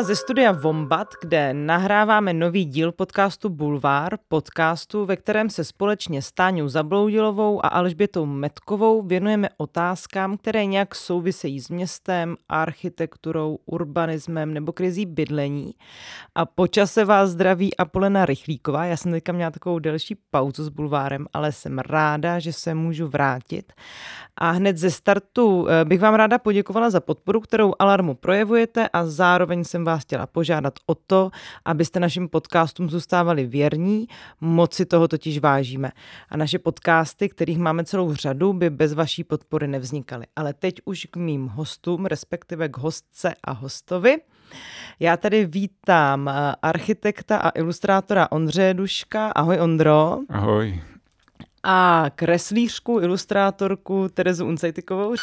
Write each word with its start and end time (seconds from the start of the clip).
vás 0.00 0.06
ze 0.06 0.16
studia 0.16 0.52
Vombat, 0.52 1.08
kde 1.20 1.54
nahráváme 1.54 2.32
nový 2.32 2.64
díl 2.64 2.92
podcastu 2.92 3.48
Bulvár, 3.48 4.18
podcastu, 4.28 5.04
ve 5.04 5.16
kterém 5.16 5.50
se 5.50 5.64
společně 5.64 6.22
s 6.22 6.32
Táňou 6.32 6.68
Zabloudilovou 6.68 7.64
a 7.64 7.68
Alžbětou 7.68 8.26
Metkovou 8.26 9.02
věnujeme 9.02 9.48
otázkám, 9.56 10.36
které 10.36 10.66
nějak 10.66 10.94
souvisejí 10.94 11.60
s 11.60 11.68
městem, 11.68 12.36
architekturou, 12.48 13.58
urbanismem 13.66 14.54
nebo 14.54 14.72
krizí 14.72 15.06
bydlení. 15.06 15.74
A 16.34 16.46
počase 16.46 17.04
vás 17.04 17.30
zdraví 17.30 17.76
Apolena 17.76 18.26
Rychlíková. 18.26 18.84
Já 18.84 18.96
jsem 18.96 19.12
teďka 19.12 19.32
měla 19.32 19.50
takovou 19.50 19.78
delší 19.78 20.16
pauzu 20.30 20.64
s 20.64 20.68
Bulvárem, 20.68 21.26
ale 21.32 21.52
jsem 21.52 21.78
ráda, 21.78 22.38
že 22.38 22.52
se 22.52 22.74
můžu 22.74 23.08
vrátit. 23.08 23.72
A 24.36 24.50
hned 24.50 24.78
ze 24.78 24.90
startu 24.90 25.66
eh, 25.68 25.84
bych 25.84 26.00
vám 26.00 26.14
ráda 26.14 26.38
poděkovala 26.38 26.90
za 26.90 27.00
podporu, 27.00 27.40
kterou 27.40 27.74
Alarmu 27.78 28.14
projevujete 28.14 28.88
a 28.88 29.06
zároveň 29.06 29.64
jsem 29.64 29.84
vás 29.90 30.02
chtěla 30.02 30.26
požádat 30.26 30.74
o 30.86 30.94
to, 30.94 31.30
abyste 31.64 32.00
našim 32.00 32.28
podcastům 32.28 32.90
zůstávali 32.90 33.46
věrní, 33.46 34.06
moc 34.40 34.74
si 34.74 34.86
toho 34.86 35.08
totiž 35.08 35.38
vážíme. 35.38 35.90
A 36.28 36.36
naše 36.36 36.58
podcasty, 36.58 37.28
kterých 37.28 37.58
máme 37.58 37.84
celou 37.84 38.14
řadu, 38.14 38.52
by 38.52 38.70
bez 38.70 38.92
vaší 38.92 39.24
podpory 39.24 39.68
nevznikaly. 39.68 40.26
Ale 40.36 40.54
teď 40.54 40.74
už 40.84 41.06
k 41.10 41.16
mým 41.16 41.46
hostům, 41.46 42.06
respektive 42.06 42.68
k 42.68 42.78
hostce 42.78 43.34
a 43.44 43.52
hostovi. 43.52 44.18
Já 45.00 45.16
tady 45.16 45.46
vítám 45.46 46.28
eh, 46.28 46.54
architekta 46.62 47.36
a 47.36 47.58
ilustrátora 47.58 48.32
Ondřeje 48.32 48.74
Duška. 48.74 49.28
Ahoj 49.28 49.60
Ondro. 49.60 50.18
Ahoj. 50.28 50.82
A 51.62 52.06
kreslířku, 52.14 53.00
ilustrátorku 53.00 54.08
Terezu 54.14 54.46
Uncajtikovou. 54.46 55.14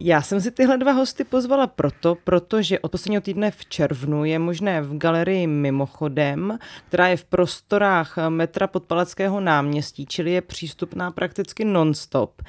Já 0.00 0.22
jsem 0.22 0.40
si 0.40 0.50
tyhle 0.50 0.78
dva 0.78 0.92
hosty 0.92 1.24
pozvala 1.24 1.66
proto, 1.66 2.14
protože 2.24 2.78
od 2.78 2.90
posledního 2.90 3.22
týdne 3.22 3.50
v 3.50 3.66
červnu 3.66 4.24
je 4.24 4.38
možné 4.38 4.82
v 4.82 4.98
galerii 4.98 5.46
Mimochodem, 5.46 6.58
která 6.88 7.08
je 7.08 7.16
v 7.16 7.24
prostorách 7.24 8.16
metra 8.28 8.66
podpalackého 8.66 9.40
náměstí, 9.40 10.06
čili 10.06 10.30
je 10.30 10.40
přístupná 10.40 11.10
prakticky 11.10 11.64
non-stop, 11.64 12.42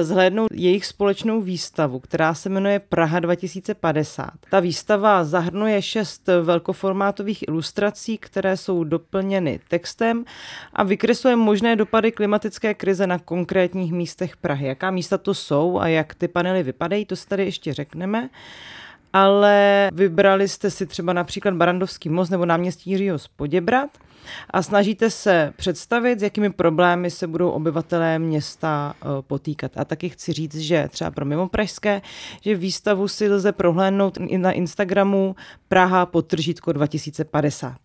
zhlédnout 0.00 0.48
jejich 0.52 0.86
společnou 0.86 1.40
výstavu, 1.40 1.98
která 1.98 2.34
se 2.34 2.48
jmenuje 2.48 2.78
Praha 2.78 3.20
2050. 3.20 4.30
Ta 4.50 4.60
výstava 4.60 5.24
zahrnuje 5.24 5.82
šest 5.82 6.28
velkoformátových 6.42 7.48
ilustrací, 7.48 8.18
které 8.18 8.56
jsou 8.56 8.84
doplněny 8.84 9.60
textem 9.68 10.24
a 10.72 10.82
vykresluje 10.82 11.36
možné 11.36 11.76
dopady 11.76 12.12
klimatické 12.12 12.74
krize 12.74 13.06
na 13.06 13.18
konkrétních 13.18 13.92
místech 13.92 14.36
Prahy. 14.36 14.66
Jaká 14.66 14.90
místa 14.90 15.18
to 15.18 15.34
jsou 15.34 15.78
a 15.78 15.88
jak 15.88 16.14
ty 16.14 16.28
panely 16.28 16.62
vypadají 16.62 16.79
vypadají, 16.80 17.04
to 17.04 17.16
si 17.16 17.28
tady 17.28 17.44
ještě 17.44 17.74
řekneme. 17.74 18.28
Ale 19.12 19.88
vybrali 19.92 20.48
jste 20.48 20.70
si 20.70 20.86
třeba 20.86 21.12
například 21.12 21.54
Barandovský 21.54 22.08
most 22.08 22.30
nebo 22.30 22.46
náměstí 22.46 22.90
Jiřího 22.90 23.18
z 23.18 23.28
Poděbrat 23.28 23.90
a 24.50 24.62
snažíte 24.62 25.10
se 25.10 25.52
představit, 25.56 26.20
s 26.20 26.22
jakými 26.22 26.50
problémy 26.50 27.10
se 27.10 27.26
budou 27.26 27.50
obyvatelé 27.50 28.18
města 28.18 28.94
eh, 28.94 29.06
potýkat. 29.20 29.72
A 29.76 29.84
taky 29.84 30.08
chci 30.08 30.32
říct, 30.32 30.56
že 30.56 30.88
třeba 30.90 31.10
pro 31.10 31.24
mimo 31.24 31.48
pražské, 31.48 32.02
že 32.40 32.54
výstavu 32.54 33.08
si 33.08 33.28
lze 33.28 33.52
prohlédnout 33.52 34.18
i 34.26 34.38
na 34.38 34.52
Instagramu 34.52 35.36
Praha 35.68 36.06
potržítko 36.06 36.72
2050. 36.72 37.76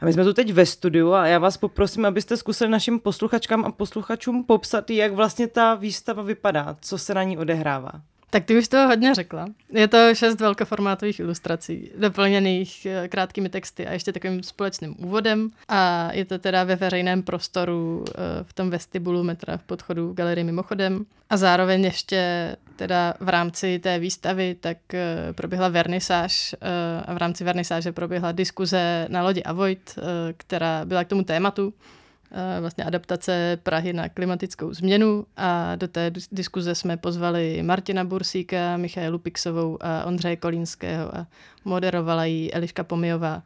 A 0.00 0.04
my 0.04 0.12
jsme 0.12 0.24
tu 0.24 0.32
teď 0.32 0.52
ve 0.52 0.66
studiu 0.66 1.12
a 1.12 1.26
já 1.26 1.38
vás 1.38 1.56
poprosím, 1.56 2.04
abyste 2.04 2.36
zkusili 2.36 2.70
našim 2.70 3.00
posluchačkám 3.00 3.64
a 3.64 3.72
posluchačům 3.72 4.44
popsat, 4.44 4.90
jak 4.90 5.12
vlastně 5.12 5.46
ta 5.46 5.74
výstava 5.74 6.22
vypadá, 6.22 6.76
co 6.80 6.98
se 6.98 7.14
na 7.14 7.22
ní 7.22 7.38
odehrává. 7.38 7.92
Tak 8.30 8.44
ty 8.44 8.58
už 8.58 8.68
toho 8.68 8.86
hodně 8.86 9.14
řekla. 9.14 9.46
Je 9.72 9.88
to 9.88 10.14
šest 10.14 10.40
velkoformátových 10.40 11.20
ilustrací, 11.20 11.90
doplněných 11.98 12.86
eh, 12.86 13.08
krátkými 13.08 13.48
texty 13.48 13.86
a 13.86 13.92
ještě 13.92 14.12
takovým 14.12 14.42
společným 14.42 14.94
úvodem. 14.98 15.50
A 15.68 16.10
je 16.12 16.24
to 16.24 16.38
teda 16.38 16.64
ve 16.64 16.76
veřejném 16.76 17.22
prostoru 17.22 18.04
eh, 18.08 18.12
v 18.42 18.52
tom 18.52 18.70
vestibulu 18.70 19.22
metra 19.22 19.56
v 19.56 19.62
podchodu 19.62 20.12
galerie 20.12 20.44
mimochodem. 20.44 21.04
A 21.30 21.36
zároveň 21.36 21.84
ještě 21.84 22.56
teda 22.76 23.14
v 23.20 23.28
rámci 23.28 23.78
té 23.78 23.98
výstavy 23.98 24.56
tak 24.60 24.94
eh, 24.94 25.32
proběhla 25.32 25.68
vernisáž 25.68 26.54
a 27.06 27.14
v 27.14 27.16
rámci 27.16 27.44
vernisáže 27.44 27.92
proběhla 27.92 28.32
diskuze 28.32 29.06
na 29.08 29.22
lodi 29.22 29.42
Avoid, 29.42 29.98
která 30.36 30.84
byla 30.84 31.04
k 31.04 31.08
tomu 31.08 31.24
tématu 31.24 31.72
vlastně 32.60 32.84
adaptace 32.84 33.58
Prahy 33.62 33.92
na 33.92 34.08
klimatickou 34.08 34.74
změnu 34.74 35.26
a 35.36 35.76
do 35.76 35.88
té 35.88 36.10
diskuze 36.32 36.74
jsme 36.74 36.96
pozvali 36.96 37.62
Martina 37.62 38.04
Bursíka, 38.04 38.76
Michaelu 38.76 39.18
Pixovou 39.18 39.78
a 39.80 40.04
Ondřeje 40.04 40.36
Kolínského 40.36 41.16
a 41.16 41.26
moderovala 41.64 42.24
ji 42.24 42.52
Eliška 42.52 42.84
Pomijová. 42.84 43.42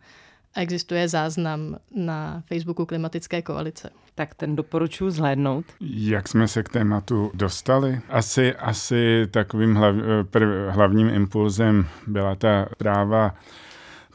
A 0.56 0.61
existuje 0.61 1.09
záznam 1.09 1.77
na 1.94 2.43
Facebooku 2.47 2.87
Klimatické 2.87 3.43
koalice. 3.43 3.91
Tak 4.15 4.34
ten 4.34 4.56
doporučuji 4.56 5.11
zhlédnout. 5.11 5.65
Jak 5.81 6.28
jsme 6.28 6.49
se 6.49 6.62
k 6.62 6.69
tématu 6.69 7.31
dostali? 7.34 8.00
Asi, 8.09 8.55
asi 8.55 9.27
takovým 9.31 9.75
hlav, 9.75 9.94
prv, 10.31 10.49
hlavním 10.71 11.09
impulzem 11.09 11.87
byla 12.06 12.34
ta 12.34 12.67
práva 12.78 13.34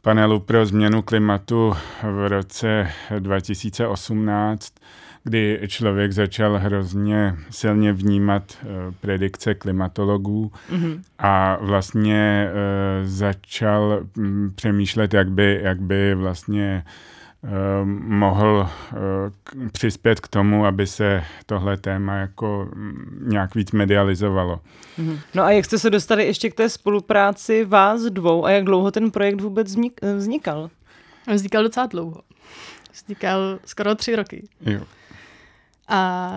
panelu 0.02 0.40
pro 0.40 0.66
změnu 0.66 1.02
klimatu 1.02 1.74
v 2.04 2.28
roce 2.28 2.92
2018, 3.20 4.74
kdy 5.24 5.62
člověk 5.68 6.12
začal 6.12 6.58
hrozně 6.58 7.36
silně 7.50 7.94
vnímat 7.94 8.58
eh, 8.62 8.68
predikce 9.02 9.54
klimatologů 9.54 10.52
mm-hmm. 10.72 11.02
a 11.20 11.58
vlastně 11.62 12.50
uh, 12.52 13.08
začal 13.08 14.00
mm, 14.16 14.52
přemýšlet, 14.56 15.14
jak 15.14 15.32
by, 15.32 15.60
jak 15.64 15.82
by 15.82 16.16
vlastně 16.16 16.84
Eh, 16.86 17.19
mohl 18.08 18.70
eh, 18.70 19.70
přispět 19.72 20.20
k 20.20 20.28
tomu, 20.28 20.66
aby 20.66 20.88
se 20.88 21.24
tohle 21.46 21.78
téma 21.78 22.16
jako 22.16 22.70
mm, 22.76 23.28
nějak 23.32 23.56
víc 23.56 23.72
medializovalo. 23.72 24.60
Mhm. 24.98 25.20
No 25.34 25.44
a 25.44 25.52
jak 25.52 25.66
jste 25.66 25.80
se 25.80 25.90
dostali 25.90 26.26
ještě 26.26 26.50
k 26.50 26.56
té 26.56 26.70
spolupráci 26.70 27.66
vás 27.66 28.02
dvou 28.02 28.46
a 28.46 28.52
jak 28.52 28.66
dlouho 28.66 28.92
ten 28.92 29.12
projekt 29.12 29.42
vůbec 29.42 29.76
vznikal? 30.18 30.70
Vznikal 31.34 31.64
docela 31.64 31.86
dlouho. 31.86 32.22
Vznikal 32.94 33.60
skoro 33.66 33.96
tři 33.96 34.16
roky. 34.16 34.48
Jo. 34.62 34.82
A 35.88 36.32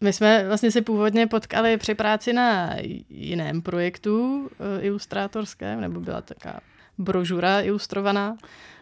my 0.00 0.12
jsme 0.12 0.44
vlastně 0.46 0.70
si 0.70 0.82
původně 0.82 1.26
potkali 1.26 1.76
při 1.76 1.94
práci 1.94 2.32
na 2.32 2.76
jiném 3.08 3.62
projektu 3.62 4.48
eh, 4.52 4.80
ilustrátorském, 4.82 5.80
nebo 5.80 6.00
byla 6.00 6.20
taká 6.20 6.60
brožura 6.98 7.60
ilustrovaná. 7.60 8.36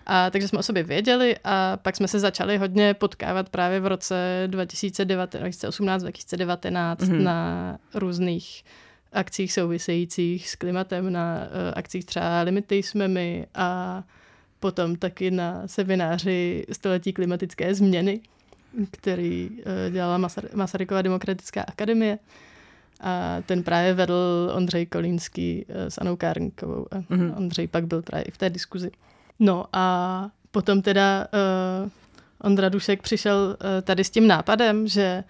A 0.06 0.30
takže 0.30 0.48
jsme 0.48 0.58
o 0.58 0.62
sobě 0.62 0.82
věděli 0.82 1.36
a 1.44 1.76
pak 1.76 1.96
jsme 1.96 2.08
se 2.08 2.20
začali 2.20 2.58
hodně 2.58 2.94
potkávat 2.94 3.48
právě 3.48 3.80
v 3.80 3.86
roce 3.86 4.42
2018, 4.46 6.02
2019 6.02 7.00
mm-hmm. 7.00 7.22
na 7.22 7.78
různých 7.94 8.64
akcích 9.12 9.52
souvisejících 9.52 10.48
s 10.48 10.54
klimatem, 10.54 11.12
na 11.12 11.38
uh, 11.38 11.72
akcích 11.74 12.04
třeba 12.04 12.40
Limity 12.42 12.76
jsme 12.76 13.08
my 13.08 13.46
a 13.54 14.02
potom 14.60 14.96
taky 14.96 15.30
na 15.30 15.68
semináři 15.68 16.66
století 16.72 17.12
klimatické 17.12 17.74
změny, 17.74 18.20
který 18.90 19.50
uh, 19.50 19.92
dělala 19.92 20.18
Masar- 20.18 20.48
Masarykova 20.54 21.02
demokratická 21.02 21.62
akademie. 21.62 22.18
A 23.00 23.42
ten 23.46 23.62
právě 23.62 23.94
vedl 23.94 24.50
Ondřej 24.54 24.86
Kolínský 24.86 25.64
uh, 25.68 25.74
s 25.76 25.98
Anou 25.98 26.16
Kárnkovou. 26.16 26.86
A 26.90 26.96
mm-hmm. 26.98 27.36
Ondřej 27.36 27.66
pak 27.66 27.86
byl 27.86 28.02
právě 28.02 28.24
i 28.24 28.30
v 28.30 28.38
té 28.38 28.50
diskuzi. 28.50 28.90
No 29.38 29.64
a 29.72 30.28
potom 30.50 30.82
teda 30.82 31.26
uh, 31.82 31.90
Ondra 32.40 32.68
Dušek 32.68 33.02
přišel 33.02 33.36
uh, 33.36 33.66
tady 33.82 34.04
s 34.04 34.10
tím 34.10 34.26
nápadem, 34.26 34.88
že 34.88 35.24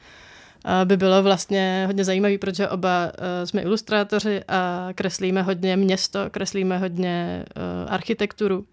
uh, 0.64 0.84
by 0.84 0.96
bylo 0.96 1.22
vlastně 1.22 1.84
hodně 1.86 2.04
zajímavý, 2.04 2.38
protože 2.38 2.68
oba 2.68 3.06
uh, 3.06 3.44
jsme 3.44 3.62
ilustrátoři 3.62 4.42
a 4.48 4.88
kreslíme 4.94 5.42
hodně 5.42 5.76
město, 5.76 6.20
kreslíme 6.30 6.78
hodně 6.78 7.44
uh, 7.56 7.92
architekturu, 7.92 8.66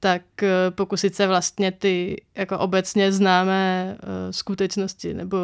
tak 0.00 0.22
pokusit 0.70 1.14
se 1.14 1.26
vlastně 1.26 1.72
ty 1.72 2.22
jako 2.34 2.58
obecně 2.58 3.12
známé 3.12 3.96
uh, 4.02 4.08
skutečnosti 4.30 5.14
nebo 5.14 5.38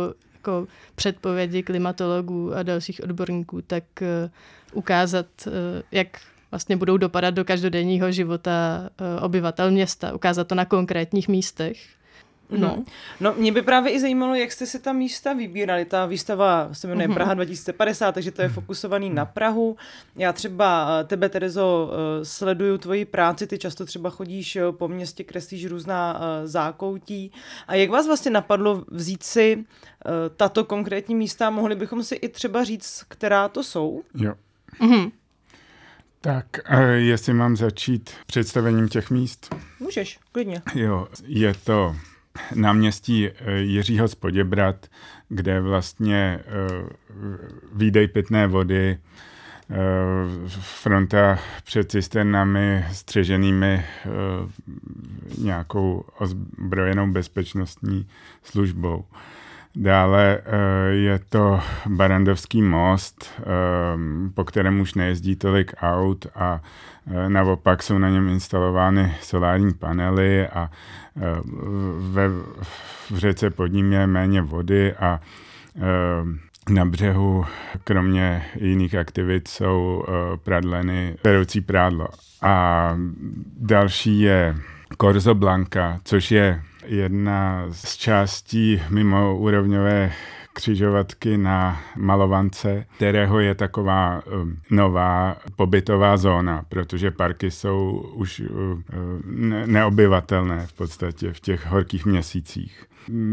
jako 0.48 0.66
předpovědi 0.94 1.62
klimatologů 1.62 2.54
a 2.54 2.62
dalších 2.62 3.00
odborníků, 3.04 3.62
tak 3.62 3.84
uh, 4.00 4.30
ukázat, 4.72 5.26
uh, 5.46 5.52
jak 5.92 6.08
vlastně 6.50 6.76
budou 6.76 6.96
dopadat 6.96 7.34
do 7.34 7.44
každodenního 7.44 8.12
života 8.12 8.88
eh, 9.00 9.20
obyvatel 9.20 9.70
města, 9.70 10.14
ukázat 10.14 10.48
to 10.48 10.54
na 10.54 10.64
konkrétních 10.64 11.28
místech. 11.28 11.97
No. 12.50 12.84
no, 13.20 13.34
mě 13.34 13.52
by 13.52 13.62
právě 13.62 13.92
i 13.92 14.00
zajímalo, 14.00 14.34
jak 14.34 14.52
jste 14.52 14.66
si 14.66 14.78
ta 14.78 14.92
místa 14.92 15.32
vybírali. 15.32 15.84
Ta 15.84 16.06
výstava 16.06 16.68
se 16.72 16.88
jmenuje 16.88 17.08
mm-hmm. 17.08 17.14
Praha 17.14 17.34
2050, 17.34 18.12
takže 18.12 18.30
to 18.30 18.42
je 18.42 18.48
fokusovaný 18.48 19.10
na 19.10 19.24
Prahu. 19.24 19.76
Já 20.16 20.32
třeba 20.32 20.98
eh, 21.00 21.04
tebe, 21.04 21.28
Terezo, 21.28 21.90
eh, 21.92 22.24
sleduju 22.24 22.78
tvoji 22.78 23.04
práci, 23.04 23.46
ty 23.46 23.58
často 23.58 23.86
třeba 23.86 24.10
chodíš 24.10 24.56
eh, 24.56 24.72
po 24.72 24.88
městě, 24.88 25.24
kreslíš 25.24 25.66
různá 25.66 26.20
zákoutí. 26.44 27.32
A 27.66 27.74
jak 27.74 27.90
vás 27.90 28.06
vlastně 28.06 28.30
napadlo 28.30 28.84
vzít 28.90 29.22
si 29.22 29.64
tato 30.36 30.64
konkrétní 30.64 31.14
místa? 31.14 31.50
Mohli 31.50 31.74
bychom 31.74 32.02
si 32.04 32.14
i 32.14 32.28
třeba 32.28 32.64
říct, 32.64 33.04
která 33.08 33.48
to 33.48 33.64
jsou? 33.64 34.02
Jo. 34.14 34.34
Mm-hmm. 34.80 35.12
Tak, 36.20 36.46
jestli 36.96 37.34
mám 37.34 37.56
začít 37.56 38.10
představením 38.26 38.88
těch 38.88 39.10
míst? 39.10 39.54
Můžeš, 39.80 40.18
klidně. 40.32 40.62
Jo, 40.74 41.08
je 41.26 41.54
to 41.54 41.96
náměstí 42.54 43.28
eh, 43.28 43.52
Jiřího 43.52 44.08
Spoděbrat, 44.08 44.86
kde 45.28 45.60
vlastně 45.60 46.40
eh, 46.40 46.44
výdej 47.74 48.08
pitné 48.08 48.46
vody, 48.46 48.98
eh, 49.70 49.74
fronta 50.60 51.38
před 51.64 51.90
cisternami 51.90 52.84
střeženými 52.92 53.84
nějakou 55.38 56.04
ozbrojenou 56.18 57.06
bezpečnostní 57.06 58.08
službou. 58.42 59.04
Dále 59.80 60.38
je 60.90 61.18
to 61.28 61.60
Barandovský 61.86 62.62
most, 62.62 63.42
po 64.34 64.44
kterém 64.44 64.80
už 64.80 64.94
nejezdí 64.94 65.36
tolik 65.36 65.72
aut 65.82 66.26
a 66.34 66.60
naopak 67.28 67.82
jsou 67.82 67.98
na 67.98 68.08
něm 68.08 68.28
instalovány 68.28 69.14
solární 69.20 69.74
panely 69.74 70.48
a 70.48 70.70
ve, 71.98 72.28
v 73.10 73.16
řece 73.16 73.50
pod 73.50 73.66
ním 73.66 73.92
je 73.92 74.06
méně 74.06 74.42
vody 74.42 74.92
a 74.92 75.20
na 76.70 76.84
břehu, 76.84 77.44
kromě 77.84 78.44
jiných 78.54 78.94
aktivit, 78.94 79.48
jsou 79.48 80.04
pradleny 80.44 81.16
peroucí 81.22 81.60
prádlo. 81.60 82.08
A 82.42 82.96
další 83.60 84.20
je 84.20 84.56
Corzo 85.00 85.34
Blanca, 85.34 86.00
což 86.04 86.30
je 86.30 86.62
jedna 86.88 87.66
z 87.70 87.96
částí 87.96 88.82
mimo 88.90 89.38
úrovňové 89.38 90.12
křižovatky 90.52 91.36
na 91.38 91.80
Malovance, 91.96 92.86
kterého 92.96 93.40
je 93.40 93.54
taková 93.54 94.22
um, 94.26 94.56
nová 94.70 95.36
pobytová 95.56 96.16
zóna, 96.16 96.64
protože 96.68 97.10
parky 97.10 97.50
jsou 97.50 98.04
už 98.14 98.40
uh, 98.40 98.78
neobyvatelné 99.66 100.66
v 100.66 100.72
podstatě 100.72 101.32
v 101.32 101.40
těch 101.40 101.66
horkých 101.66 102.06
měsících. 102.06 102.84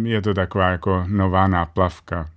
Je 0.03 0.21
to 0.21 0.33
taková 0.33 0.69
jako 0.69 1.05
nová 1.07 1.47
náplavka. 1.47 2.29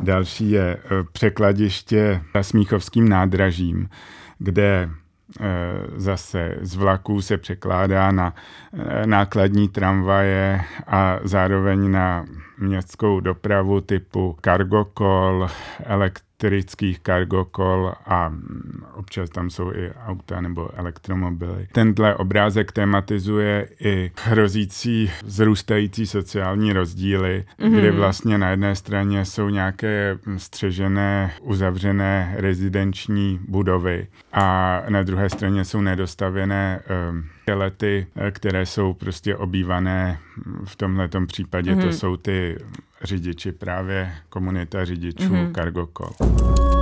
Další 0.00 0.50
je 0.50 0.76
uh, 0.76 1.06
překladiště 1.12 2.22
Smíchovským 2.42 3.08
nádražím, 3.08 3.88
kde 4.38 4.90
zase 5.96 6.56
z 6.60 6.76
vlaků 6.76 7.22
se 7.22 7.36
překládá 7.38 8.10
na 8.12 8.34
eh, 8.72 9.06
nákladní 9.06 9.68
tramvaje 9.68 10.60
a 10.86 11.18
zároveň 11.24 11.90
na 11.90 12.24
městskou 12.58 13.20
dopravu 13.20 13.80
typu 13.80 14.36
cargo 14.44 14.84
call, 14.98 15.48
elektrických 16.44 17.00
cargo 17.00 17.44
call 17.44 17.94
a 18.06 18.28
mm, 18.28 18.84
občas 18.94 19.30
tam 19.30 19.50
jsou 19.50 19.72
i 19.72 19.90
auta 20.06 20.40
nebo 20.40 20.70
elektromobily. 20.74 21.68
Tenhle 21.72 22.14
obrázek 22.14 22.72
tematizuje 22.72 23.68
i 23.80 24.10
hrozící 24.24 25.10
zrůstající 25.24 26.06
sociální 26.06 26.72
rozdíly, 26.72 27.44
mm-hmm. 27.58 27.78
kdy 27.78 27.90
vlastně 27.90 28.38
na 28.38 28.50
jedné 28.50 28.76
straně 28.76 29.24
jsou 29.24 29.48
nějaké 29.48 30.18
střežené, 30.36 31.34
uzavřené 31.40 32.34
rezidenční 32.36 33.40
budovy 33.48 34.06
a 34.32 34.82
na 34.88 35.02
druhé 35.02 35.30
straně 35.30 35.64
jsou 35.64 35.80
nedostavěné 35.80 36.80
um, 37.10 37.24
lety, 37.52 38.06
eh, 38.16 38.30
které 38.30 38.66
jsou 38.66 38.94
prostě 38.94 39.36
obývané. 39.36 40.18
V 40.64 40.76
tomhle 40.76 41.08
případě 41.26 41.70
mm-hmm. 41.70 41.80
to 41.80 41.86
mhm. 41.86 41.92
jsou 41.92 42.16
ty 42.16 42.58
řidiči, 43.02 43.52
právě 43.52 44.12
komunita 44.28 44.84
řidičů 44.84 45.28
mm-hmm. 45.28 45.54
Cargo 45.54 45.88
Call. 45.98 46.73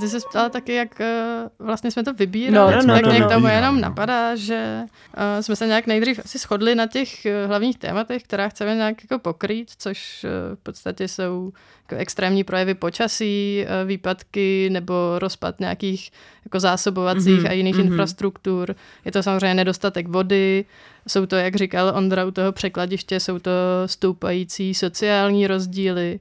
Ty 0.00 0.08
se 0.08 0.18
ptala 0.30 0.48
taky, 0.48 0.74
jak 0.74 1.00
uh, 1.00 1.66
vlastně 1.66 1.90
jsme 1.90 2.04
to 2.04 2.14
vybírali, 2.14 2.74
no, 2.74 2.80
no, 2.80 2.86
no, 2.86 2.94
tak 2.94 3.04
no, 3.04 3.10
mě 3.10 3.20
no, 3.20 3.26
k 3.26 3.32
tomu 3.32 3.46
no. 3.46 3.52
jenom 3.52 3.80
napadá, 3.80 4.36
že 4.36 4.82
uh, 4.82 5.40
jsme 5.40 5.56
se 5.56 5.66
nějak 5.66 5.86
nejdřív 5.86 6.20
asi 6.24 6.38
shodli 6.38 6.74
na 6.74 6.86
těch 6.86 7.26
uh, 7.26 7.48
hlavních 7.48 7.78
tématech, 7.78 8.22
která 8.22 8.48
chceme 8.48 8.74
nějak 8.74 9.02
jako 9.02 9.18
pokrýt, 9.18 9.70
což 9.78 10.24
uh, 10.24 10.56
v 10.56 10.62
podstatě 10.62 11.08
jsou 11.08 11.52
jako 11.82 12.00
extrémní 12.02 12.44
projevy 12.44 12.74
počasí, 12.74 13.64
uh, 13.64 13.88
výpadky 13.88 14.68
nebo 14.72 14.94
rozpad 15.18 15.60
nějakých 15.60 16.10
jako 16.44 16.60
zásobovacích 16.60 17.40
mm-hmm, 17.40 17.50
a 17.50 17.52
jiných 17.52 17.76
mm-hmm. 17.76 17.86
infrastruktur. 17.86 18.74
Je 19.04 19.12
to 19.12 19.22
samozřejmě 19.22 19.54
nedostatek 19.54 20.08
vody, 20.08 20.64
jsou 21.08 21.26
to, 21.26 21.36
jak 21.36 21.56
říkal 21.56 21.92
Ondra 21.96 22.24
u 22.24 22.30
toho 22.30 22.52
překladiště, 22.52 23.20
jsou 23.20 23.38
to 23.38 23.50
stoupající 23.86 24.74
sociální 24.74 25.46
rozdíly, 25.46 26.20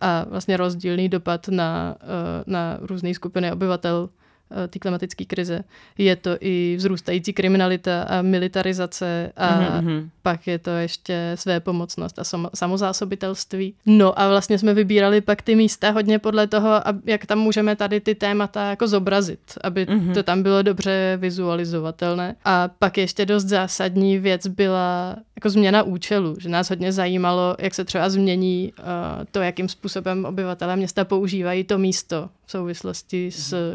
a 0.00 0.24
vlastně 0.28 0.56
rozdílný 0.56 1.08
dopad 1.08 1.48
na, 1.48 1.96
eh, 2.00 2.44
na 2.46 2.78
různé 2.80 3.14
skupiny 3.14 3.52
obyvatel 3.52 4.08
Eh, 4.50 4.68
té 4.68 4.78
klimatické 4.78 5.24
krize. 5.24 5.64
Je 5.98 6.16
to 6.16 6.36
i 6.40 6.74
vzrůstající 6.78 7.32
kriminalita 7.32 8.02
a 8.02 8.22
militarizace 8.22 9.32
a 9.36 9.60
mm-hmm. 9.60 10.08
pak 10.22 10.46
je 10.46 10.58
to 10.58 10.70
ještě 10.70 11.32
své 11.34 11.60
pomocnost 11.60 12.18
a 12.18 12.24
sam, 12.24 12.48
samozásobitelství. 12.54 13.74
No 13.86 14.20
a 14.20 14.28
vlastně 14.28 14.58
jsme 14.58 14.74
vybírali 14.74 15.20
pak 15.20 15.42
ty 15.42 15.54
místa 15.54 15.90
hodně 15.90 16.18
podle 16.18 16.46
toho, 16.46 16.70
jak 17.04 17.26
tam 17.26 17.38
můžeme 17.38 17.76
tady 17.76 18.00
ty 18.00 18.14
témata 18.14 18.70
jako 18.70 18.88
zobrazit, 18.88 19.40
aby 19.64 19.86
mm-hmm. 19.86 20.14
to 20.14 20.22
tam 20.22 20.42
bylo 20.42 20.62
dobře 20.62 21.18
vizualizovatelné. 21.20 22.36
A 22.44 22.68
pak 22.78 22.98
ještě 22.98 23.26
dost 23.26 23.44
zásadní 23.44 24.18
věc 24.18 24.46
byla 24.46 25.16
jako 25.36 25.50
změna 25.50 25.82
účelu, 25.82 26.36
že 26.40 26.48
nás 26.48 26.70
hodně 26.70 26.92
zajímalo, 26.92 27.56
jak 27.58 27.74
se 27.74 27.84
třeba 27.84 28.08
změní 28.08 28.72
uh, 28.78 28.84
to, 29.30 29.40
jakým 29.40 29.68
způsobem 29.68 30.24
obyvatelé 30.24 30.76
města 30.76 31.04
používají 31.04 31.64
to 31.64 31.78
místo 31.78 32.28
v 32.46 32.50
souvislosti 32.50 33.30
s 33.30 33.74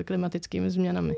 klimatickými 0.61 0.69
změnami. 0.69 1.15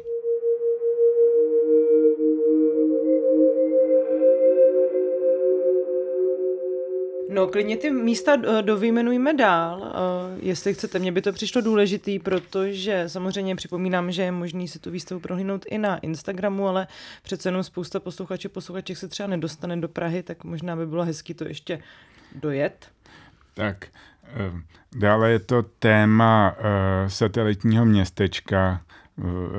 No, 7.30 7.48
klidně 7.48 7.78
ty 7.78 7.92
místa 7.92 8.34
eh, 8.34 8.62
dovyjmenujeme 8.62 9.34
dál, 9.34 9.84
eh, 9.84 10.40
jestli 10.42 10.74
chcete. 10.74 11.00
Mně 11.00 11.12
by 11.12 11.22
to 11.22 11.34
přišlo 11.34 11.62
důležitý, 11.62 12.20
protože 12.20 13.10
samozřejmě 13.10 13.56
připomínám, 13.56 14.12
že 14.12 14.24
je 14.24 14.32
možný 14.32 14.68
si 14.68 14.80
tu 14.80 14.92
výstavu 14.92 15.22
prohlínout 15.22 15.66
i 15.70 15.78
na 15.78 15.98
Instagramu, 15.98 16.68
ale 16.68 16.88
přece 17.24 17.50
jenom 17.50 17.64
spousta 17.64 18.00
posluchačů, 18.00 18.50
posluchaček 18.50 18.98
se 18.98 19.08
třeba 19.08 19.28
nedostane 19.28 19.78
do 19.78 19.88
Prahy, 19.88 20.24
tak 20.24 20.44
možná 20.44 20.76
by 20.76 20.86
bylo 20.86 21.06
hezky 21.06 21.34
to 21.34 21.48
ještě 21.48 21.80
dojet. 22.36 22.88
Tak, 23.54 23.88
eh, 24.24 24.52
dále 24.96 25.32
je 25.32 25.40
to 25.40 25.64
téma 25.64 26.56
satelitního 27.08 27.86
městečka, 27.86 28.82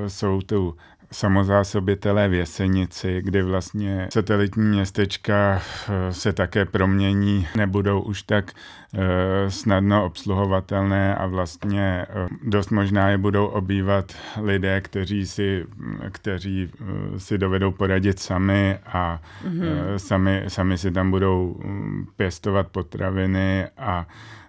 jsou 0.07 0.41
tu 0.41 0.75
samozásobitelé 1.11 2.27
v 2.27 2.33
Jesenici, 2.33 3.21
kdy 3.21 3.41
vlastně 3.41 4.07
satelitní 4.13 4.65
městečka 4.65 5.61
eh, 5.61 6.13
se 6.13 6.33
také 6.33 6.65
promění, 6.65 7.47
nebudou 7.55 8.01
už 8.01 8.23
tak 8.23 8.51
eh, 8.51 9.51
snadno 9.51 10.05
obsluhovatelné 10.05 11.15
a 11.15 11.25
vlastně 11.25 12.05
eh, 12.09 12.27
dost 12.43 12.71
možná 12.71 13.09
je 13.09 13.17
budou 13.17 13.45
obývat 13.45 14.13
lidé, 14.41 14.81
kteří 14.81 15.25
si, 15.25 15.65
kteří 16.11 16.71
si 17.17 17.37
dovedou 17.37 17.71
poradit 17.71 18.19
sami 18.19 18.77
a 18.85 19.21
mm-hmm. 19.47 19.95
sami, 19.95 20.43
sami 20.47 20.77
si 20.77 20.91
tam 20.91 21.11
budou 21.11 21.61
mm, 21.63 22.07
pěstovat 22.15 22.67
potraviny 22.67 23.67
a 23.77 24.07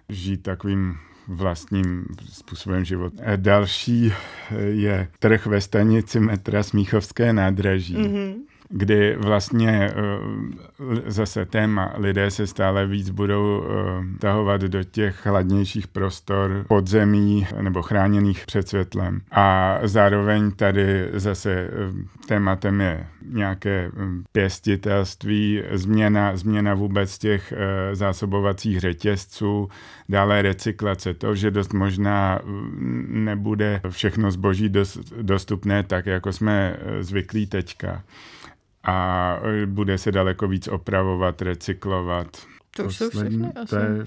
žít 0.09 0.43
takovým 0.43 0.97
vlastním 1.27 2.05
způsobem 2.29 2.85
života. 2.85 3.23
Další 3.35 4.13
je 4.67 5.07
trh 5.19 5.45
ve 5.45 5.61
stanici 5.61 6.19
metra 6.19 6.63
Smíchovské 6.63 7.33
nádraží. 7.33 7.95
Mm-hmm. 7.97 8.33
Kdy 8.69 9.15
vlastně 9.19 9.91
zase 11.05 11.45
téma 11.45 11.93
lidé 11.97 12.31
se 12.31 12.47
stále 12.47 12.87
víc 12.87 13.09
budou 13.09 13.63
tahovat 14.19 14.61
do 14.61 14.83
těch 14.83 15.15
chladnějších 15.15 15.87
prostor 15.87 16.65
podzemí 16.67 17.47
nebo 17.61 17.81
chráněných 17.81 18.45
před 18.45 18.67
světlem. 18.67 19.21
A 19.31 19.77
zároveň 19.83 20.51
tady 20.51 21.09
zase 21.13 21.69
tématem 22.27 22.81
je 22.81 23.07
nějaké 23.29 23.91
pěstitelství, 24.31 25.63
změna, 25.71 26.37
změna 26.37 26.73
vůbec 26.73 27.17
těch 27.17 27.53
zásobovacích 27.93 28.79
řetězců, 28.79 29.69
dále 30.09 30.41
recyklace, 30.41 31.13
to, 31.13 31.35
že 31.35 31.51
dost 31.51 31.73
možná 31.73 32.39
nebude 33.07 33.81
všechno 33.89 34.31
zboží 34.31 34.69
dost, 34.69 34.97
dostupné 35.21 35.83
tak, 35.83 36.05
jako 36.05 36.33
jsme 36.33 36.75
eh, 36.79 37.03
zvyklí 37.03 37.47
teďka. 37.47 38.03
A 38.87 39.39
eh, 39.43 39.65
bude 39.65 39.97
se 39.97 40.11
daleko 40.11 40.47
víc 40.47 40.67
opravovat, 40.67 41.41
recyklovat. 41.41 42.27
To 42.75 42.83
už 42.83 42.97
jsou 42.97 43.09
všechny 43.09 43.51
asi. 43.55 43.69
To 43.69 43.75
je 43.75 44.05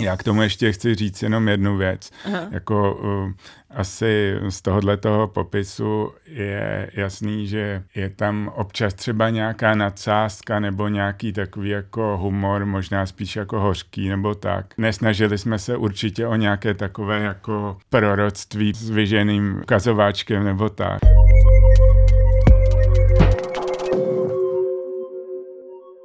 já 0.00 0.16
k 0.16 0.22
tomu 0.22 0.42
ještě 0.42 0.72
chci 0.72 0.94
říct 0.94 1.22
jenom 1.22 1.48
jednu 1.48 1.76
věc. 1.76 2.10
Aha. 2.26 2.46
Jako 2.50 2.94
uh, 2.94 3.32
asi 3.70 4.34
z 4.48 4.62
tohohle 4.62 4.96
toho 4.96 5.28
popisu 5.28 6.12
je 6.26 6.90
jasný, 6.94 7.46
že 7.46 7.82
je 7.94 8.10
tam 8.10 8.50
občas 8.54 8.94
třeba 8.94 9.30
nějaká 9.30 9.74
nadsázka 9.74 10.60
nebo 10.60 10.88
nějaký 10.88 11.32
takový 11.32 11.70
jako 11.70 12.18
humor, 12.20 12.64
možná 12.64 13.06
spíš 13.06 13.36
jako 13.36 13.60
hořký 13.60 14.08
nebo 14.08 14.34
tak. 14.34 14.66
Nesnažili 14.78 15.38
jsme 15.38 15.58
se 15.58 15.76
určitě 15.76 16.26
o 16.26 16.36
nějaké 16.36 16.74
takové 16.74 17.20
jako 17.20 17.76
proroctví 17.90 18.72
s 18.74 18.90
vyženým 18.90 19.62
kazováčkem 19.66 20.44
nebo 20.44 20.68
tak. 20.68 21.00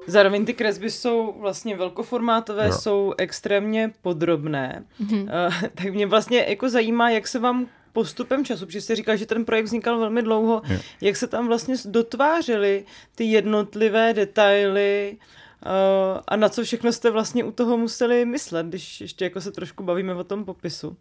Zároveň 0.09 0.45
ty 0.45 0.53
kresby 0.53 0.91
jsou 0.91 1.35
vlastně 1.39 1.77
velkoformátové, 1.77 2.67
jo. 2.67 2.73
jsou 2.73 3.13
extrémně 3.17 3.91
podrobné. 4.01 4.83
Mm-hmm. 5.01 5.21
Uh, 5.23 5.53
tak 5.75 5.93
mě 5.93 6.07
vlastně 6.07 6.45
jako 6.47 6.69
zajímá, 6.69 7.09
jak 7.09 7.27
se 7.27 7.39
vám 7.39 7.67
postupem 7.93 8.45
času, 8.45 8.65
protože 8.65 8.81
jste 8.81 8.95
říkal, 8.95 9.17
že 9.17 9.25
ten 9.25 9.45
projekt 9.45 9.65
vznikal 9.65 9.99
velmi 9.99 10.21
dlouho, 10.21 10.61
jo. 10.69 10.79
jak 11.01 11.15
se 11.15 11.27
tam 11.27 11.47
vlastně 11.47 11.75
dotvářely 11.85 12.85
ty 13.15 13.23
jednotlivé 13.23 14.13
detaily 14.13 15.17
uh, 15.65 16.21
a 16.27 16.35
na 16.35 16.49
co 16.49 16.63
všechno 16.63 16.93
jste 16.93 17.11
vlastně 17.11 17.43
u 17.43 17.51
toho 17.51 17.77
museli 17.77 18.25
myslet, 18.25 18.65
když 18.65 19.01
ještě 19.01 19.25
jako 19.25 19.41
se 19.41 19.51
trošku 19.51 19.83
bavíme 19.83 20.13
o 20.13 20.23
tom 20.23 20.45
popisu. 20.45 20.97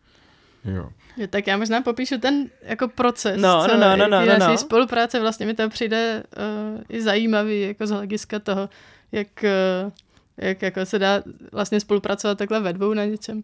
Jo. 0.65 0.89
jo. 1.17 1.27
Tak 1.31 1.47
já 1.47 1.57
možná 1.57 1.83
popíšu 1.83 2.19
ten 2.19 2.51
jako 2.63 2.89
proces 2.89 3.41
no, 3.41 3.67
no, 3.67 3.77
no, 3.77 3.97
no, 3.97 4.09
no, 4.09 4.27
no, 4.27 4.49
no. 4.49 4.59
spolupráce. 4.59 5.21
Vlastně 5.21 5.47
mi 5.47 5.55
to 5.55 5.69
přijde 5.69 6.23
uh, 6.37 6.83
i 6.89 7.03
zajímavý 7.03 7.61
jako 7.61 7.87
z 7.87 7.91
hlediska 7.91 8.39
toho, 8.39 8.69
jak, 9.13 9.45
eh, 9.45 9.91
jak 10.37 10.63
jako 10.63 10.87
se 10.87 10.99
dá 10.99 11.23
vlastně 11.53 11.81
spolupracovat 11.81 12.39
takhle 12.39 12.61
ve 12.61 12.73
dvou 12.73 12.95
na 12.95 13.05
něčem. 13.05 13.43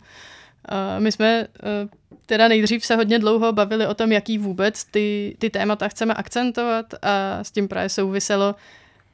A 0.68 0.98
my 0.98 1.12
jsme 1.12 1.46
eh, 1.62 1.88
teda 2.26 2.48
nejdřív 2.48 2.86
se 2.86 2.96
hodně 2.96 3.18
dlouho 3.18 3.52
bavili 3.52 3.86
o 3.86 3.94
tom, 3.94 4.12
jaký 4.12 4.38
vůbec 4.38 4.84
ty, 4.84 5.36
ty 5.38 5.50
témata 5.50 5.88
chceme 5.88 6.14
akcentovat 6.14 6.94
a 7.02 7.44
s 7.44 7.50
tím 7.50 7.68
právě 7.68 7.88
souviselo, 7.88 8.54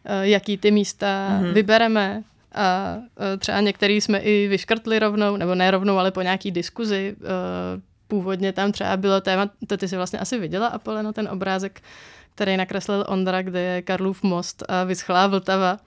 eh, 0.05 0.29
jaký 0.29 0.59
ty 0.59 0.71
místa 0.71 1.07
mm-hmm. 1.31 1.53
vybereme 1.53 2.23
a 2.55 2.97
třeba 3.39 3.61
některý 3.61 4.01
jsme 4.01 4.19
i 4.19 4.49
vyškrtli 4.49 4.99
rovnou, 4.99 5.37
nebo 5.37 5.55
ne 5.55 5.71
rovnou, 5.71 5.99
ale 5.99 6.11
po 6.11 6.23
nějaký 6.23 6.51
diskuzi. 6.51 7.17
Původně 8.09 8.53
tam 8.53 8.73
třeba 8.73 8.97
bylo 8.97 9.21
téma, 9.21 9.51
to 9.67 9.77
ty 9.77 9.89
si 9.89 9.97
vlastně 9.97 10.19
asi 10.19 10.39
viděla, 10.39 10.67
Apoleno, 10.67 11.13
ten 11.13 11.29
obrázek, 11.29 11.81
který 12.35 12.57
nakreslil 12.57 13.05
Ondra, 13.09 13.43
kde 13.43 13.61
je 13.61 13.83
Karlův 13.83 14.23
most 14.23 14.63
a 14.69 14.85
vyschlá 14.85 15.27
Vltava. 15.27 15.79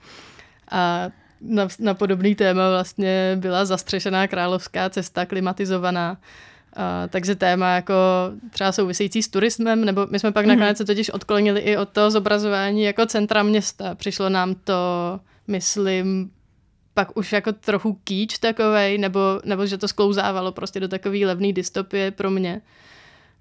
A 0.74 1.10
na, 1.40 1.68
na 1.78 1.94
podobný 1.94 2.34
téma 2.34 2.70
vlastně 2.70 3.36
byla 3.40 3.64
zastřešená 3.64 4.26
královská 4.28 4.90
cesta 4.90 5.26
klimatizovaná. 5.26 6.18
A, 6.76 7.08
takže 7.08 7.34
téma 7.34 7.74
jako 7.74 7.94
třeba 8.50 8.72
související 8.72 9.22
s 9.22 9.28
turismem, 9.28 9.84
nebo 9.84 10.06
my 10.10 10.18
jsme 10.18 10.32
pak 10.32 10.44
mm-hmm. 10.44 10.48
nakonec 10.48 10.78
se 10.78 10.84
totiž 10.84 11.10
odklonili 11.10 11.60
i 11.60 11.76
od 11.76 11.88
toho 11.88 12.10
zobrazování 12.10 12.82
jako 12.82 13.06
centra 13.06 13.42
města. 13.42 13.94
Přišlo 13.94 14.28
nám 14.28 14.54
to, 14.54 15.20
myslím, 15.46 16.30
pak 16.94 17.16
už 17.16 17.32
jako 17.32 17.52
trochu 17.52 17.98
kýč 18.04 18.38
takovej, 18.38 18.98
nebo, 18.98 19.20
nebo 19.44 19.66
že 19.66 19.78
to 19.78 19.88
sklouzávalo 19.88 20.52
prostě 20.52 20.80
do 20.80 20.88
takový 20.88 21.26
levný 21.26 21.52
dystopie 21.52 22.10
pro 22.10 22.30
mě. 22.30 22.60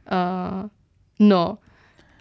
A, 0.10 0.66
no. 1.20 1.58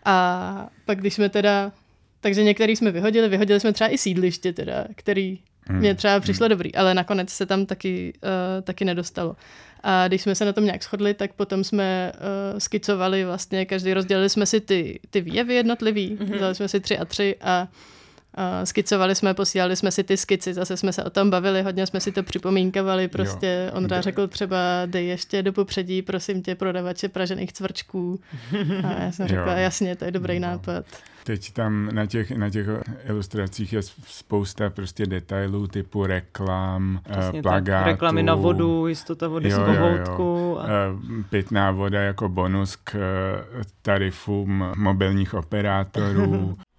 A 0.04 0.66
pak 0.84 0.98
když 0.98 1.14
jsme 1.14 1.28
teda 1.28 1.72
takže 2.22 2.42
některý 2.44 2.76
jsme 2.76 2.90
vyhodili, 2.90 3.28
vyhodili 3.28 3.60
jsme 3.60 3.72
třeba 3.72 3.90
i 3.90 3.98
sídliště 3.98 4.52
teda, 4.52 4.84
který 4.94 5.38
hmm. 5.66 5.78
mě 5.78 5.94
třeba 5.94 6.20
přišlo 6.20 6.44
hmm. 6.44 6.50
dobrý, 6.50 6.74
ale 6.74 6.94
nakonec 6.94 7.30
se 7.30 7.46
tam 7.46 7.66
taky, 7.66 8.12
uh, 8.22 8.62
taky 8.62 8.84
nedostalo. 8.84 9.36
A 9.82 10.08
když 10.08 10.22
jsme 10.22 10.34
se 10.34 10.44
na 10.44 10.52
tom 10.52 10.64
nějak 10.64 10.82
shodli, 10.82 11.14
tak 11.14 11.32
potom 11.32 11.64
jsme 11.64 12.12
uh, 12.14 12.58
skicovali 12.58 13.24
vlastně, 13.24 13.66
každý 13.66 13.94
rozdělili 13.94 14.28
jsme 14.28 14.46
si 14.46 14.60
ty, 14.60 15.00
ty 15.10 15.20
výjevy 15.20 15.54
jednotlivý, 15.54 16.18
vzali 16.34 16.54
jsme 16.54 16.68
si 16.68 16.80
tři 16.80 16.98
a 16.98 17.04
tři 17.04 17.36
a 17.40 17.62
Uh, 17.62 17.68
skicovali 18.64 19.14
jsme, 19.14 19.34
posílali 19.34 19.76
jsme 19.76 19.90
si 19.90 20.04
ty 20.04 20.16
skici, 20.16 20.54
zase 20.54 20.76
jsme 20.76 20.92
se 20.92 21.04
o 21.04 21.10
tom 21.10 21.30
bavili, 21.30 21.62
hodně 21.62 21.86
jsme 21.86 22.00
si 22.00 22.12
to 22.12 22.22
připomínkovali, 22.22 23.08
prostě 23.08 23.68
jo. 23.70 23.76
Ondra 23.76 24.00
řekl 24.00 24.28
třeba, 24.28 24.56
dej 24.86 25.06
ještě 25.06 25.42
do 25.42 25.52
popředí, 25.52 26.02
prosím 26.02 26.42
tě, 26.42 26.54
prodavače 26.54 27.08
pražených 27.08 27.52
cvrčků. 27.52 28.20
A 28.84 29.02
já 29.02 29.12
jsem 29.12 29.28
řekla, 29.28 29.54
jasně, 29.54 29.96
to 29.96 30.04
je 30.04 30.10
dobrý 30.10 30.40
no. 30.40 30.48
nápad. 30.48 30.84
Teď 31.24 31.52
tam 31.52 31.88
na 31.92 32.06
těch, 32.06 32.30
na 32.30 32.50
těch 32.50 32.66
ilustracích 33.04 33.72
je 33.72 33.80
spousta 34.06 34.70
prostě 34.70 35.06
detailů 35.06 35.66
typu 35.66 36.06
reklam, 36.06 37.00
Přesně 37.10 37.42
plagátů. 37.42 37.88
Reklamy 37.88 38.22
na 38.22 38.34
vodu, 38.34 38.86
jistota 38.86 39.28
vody 39.28 39.48
jo, 39.48 39.56
z 39.56 39.66
kohoutku. 39.66 40.60
A... 40.60 40.66
Pitná 41.30 41.70
voda 41.70 42.00
jako 42.00 42.28
bonus 42.28 42.76
k 42.84 42.94
tarifům 43.82 44.64
mobilních 44.76 45.34
operátorů. 45.34 46.58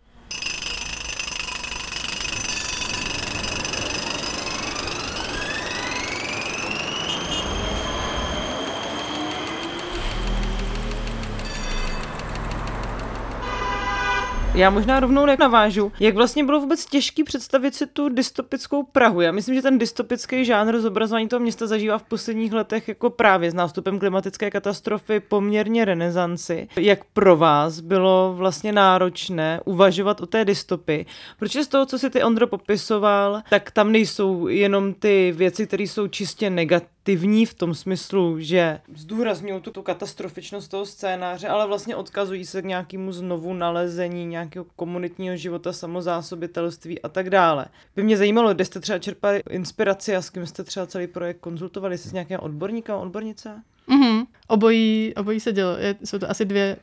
Já 14.56 14.70
možná 14.70 15.00
rovnou 15.00 15.26
navážu. 15.40 15.92
Jak 16.00 16.16
vlastně 16.16 16.44
bylo 16.44 16.60
vůbec 16.60 16.86
těžký 16.86 17.24
představit 17.24 17.76
si 17.76 17.88
tu 17.88 18.10
dystopickou 18.10 18.84
Prahu? 18.84 19.22
Já 19.22 19.32
myslím, 19.32 19.56
že 19.56 19.62
ten 19.62 19.78
dystopický 19.78 20.46
žánr 20.46 20.80
zobrazování 20.80 21.28
toho 21.28 21.40
města 21.40 21.68
zažívá 21.68 21.98
v 21.98 22.04
posledních 22.04 22.54
letech 22.54 22.88
jako 22.88 23.10
právě 23.10 23.52
s 23.52 23.54
nástupem 23.54 24.00
klimatické 24.00 24.52
katastrofy 24.52 25.20
poměrně 25.20 25.86
renesanci. 25.86 26.68
Jak 26.76 27.00
pro 27.14 27.38
vás 27.38 27.80
bylo 27.80 28.34
vlastně 28.38 28.72
náročné 28.72 29.60
uvažovat 29.66 30.22
o 30.22 30.26
té 30.26 30.46
dystopii? 30.46 31.06
Protože 31.40 31.64
z 31.64 31.68
toho, 31.68 31.86
co 31.86 32.00
si 32.00 32.10
ty 32.10 32.24
Ondro 32.24 32.48
popisoval, 32.48 33.42
tak 33.50 33.72
tam 33.72 33.92
nejsou 33.92 34.48
jenom 34.48 34.94
ty 34.94 35.34
věci, 35.38 35.68
které 35.68 35.84
jsou 35.84 36.08
čistě 36.08 36.50
negativní 36.50 36.94
aktivní 37.04 37.46
v 37.46 37.54
tom 37.54 37.74
smyslu, 37.74 38.40
že 38.40 38.80
zdůrazňují 38.96 39.62
tu, 39.62 39.72
tu 39.72 39.82
katastrofičnost 39.82 40.72
toho 40.72 40.86
scénáře, 40.86 41.48
ale 41.48 41.68
vlastně 41.68 41.96
odkazují 41.96 42.46
se 42.46 42.62
k 42.62 42.66
nějakému 42.66 43.12
znovu 43.12 43.54
nalezení 43.54 44.26
nějakého 44.26 44.66
komunitního 44.76 45.36
života, 45.36 45.74
samozásobitelství 45.74 47.02
a 47.02 47.10
tak 47.10 47.30
dále. 47.30 47.66
By 47.96 48.04
mě 48.04 48.18
zajímalo, 48.18 48.54
kde 48.54 48.66
jste 48.66 48.80
třeba 48.80 49.00
čerpali 49.00 49.44
inspiraci 49.50 50.16
a 50.16 50.22
s 50.22 50.30
kým 50.30 50.46
jste 50.46 50.64
třeba 50.64 50.86
celý 50.86 51.08
projekt 51.08 51.40
konzultovali, 51.40 51.98
s 51.98 52.12
nějakým 52.12 52.40
odborníkem, 52.40 52.96
odbornice? 52.96 53.62
Mm-hmm. 53.90 54.26
Obojí, 54.48 55.14
obojí 55.16 55.40
se 55.40 55.54
dělo. 55.54 55.78
Je, 55.78 55.96
jsou 56.04 56.20
to 56.20 56.30
asi 56.30 56.46
dvě, 56.46 56.78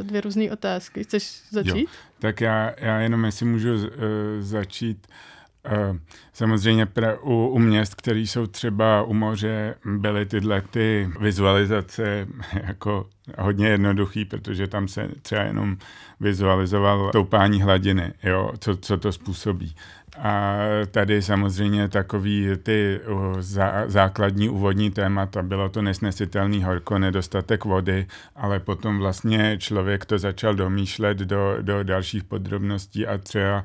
uh, 0.00 0.06
dvě 0.06 0.20
různé 0.20 0.52
otázky. 0.52 1.04
Chceš 1.04 1.42
začít? 1.50 1.80
Jo. 1.80 1.86
Tak 2.18 2.40
já, 2.40 2.72
já 2.78 3.00
jenom 3.00 3.24
jestli 3.24 3.46
můžu 3.46 3.74
uh, 3.74 3.80
začít. 4.40 5.06
Uh, 5.08 5.37
samozřejmě 6.32 6.86
u, 7.22 7.48
u 7.48 7.58
měst, 7.58 7.94
které 7.94 8.18
jsou 8.18 8.46
třeba 8.46 9.02
u 9.02 9.14
moře, 9.14 9.74
byly 9.84 10.26
tyhle 10.26 10.60
ty 10.60 11.10
vizualizace 11.20 12.26
jako 12.66 13.06
hodně 13.38 13.68
jednoduchý, 13.68 14.24
protože 14.24 14.66
tam 14.66 14.88
se 14.88 15.08
třeba 15.22 15.42
jenom 15.42 15.76
vizualizoval 16.20 17.08
stoupání 17.08 17.62
hladiny, 17.62 18.12
jo, 18.22 18.52
co, 18.58 18.76
co 18.76 18.96
to 18.96 19.12
způsobí. 19.12 19.74
A 20.18 20.56
tady 20.90 21.22
samozřejmě 21.22 21.88
takový 21.88 22.48
ty 22.62 23.00
zá, 23.38 23.72
základní 23.86 24.48
úvodní 24.48 24.90
témata, 24.90 25.42
bylo 25.42 25.68
to 25.68 25.82
nesnesitelný 25.82 26.64
horko, 26.64 26.98
nedostatek 26.98 27.64
vody, 27.64 28.06
ale 28.36 28.60
potom 28.60 28.98
vlastně 28.98 29.56
člověk 29.58 30.04
to 30.04 30.18
začal 30.18 30.54
domýšlet 30.54 31.18
do, 31.18 31.56
do 31.60 31.84
dalších 31.84 32.24
podrobností 32.24 33.06
a 33.06 33.18
třeba 33.18 33.64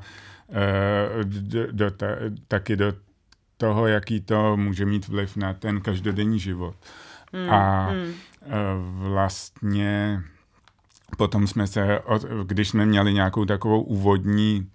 do, 1.22 1.72
do, 1.72 1.90
ta, 1.90 2.06
taky 2.48 2.76
do 2.76 2.92
toho, 3.56 3.86
jaký 3.86 4.20
to 4.20 4.56
může 4.56 4.86
mít 4.86 5.08
vliv 5.08 5.36
na 5.36 5.54
ten 5.54 5.80
každodenní 5.80 6.38
život. 6.38 6.76
Hmm, 7.32 7.50
a. 7.50 7.90
Eh, 7.92 8.50
vlastně 9.08 10.22
potom 11.16 11.46
jsme 11.46 11.66
se, 11.66 12.00
když 12.44 12.68
jsme 12.68 12.86
měli 12.86 13.14
nějakou 13.14 13.44
takovou 13.44 13.82
úvodní 13.82 14.70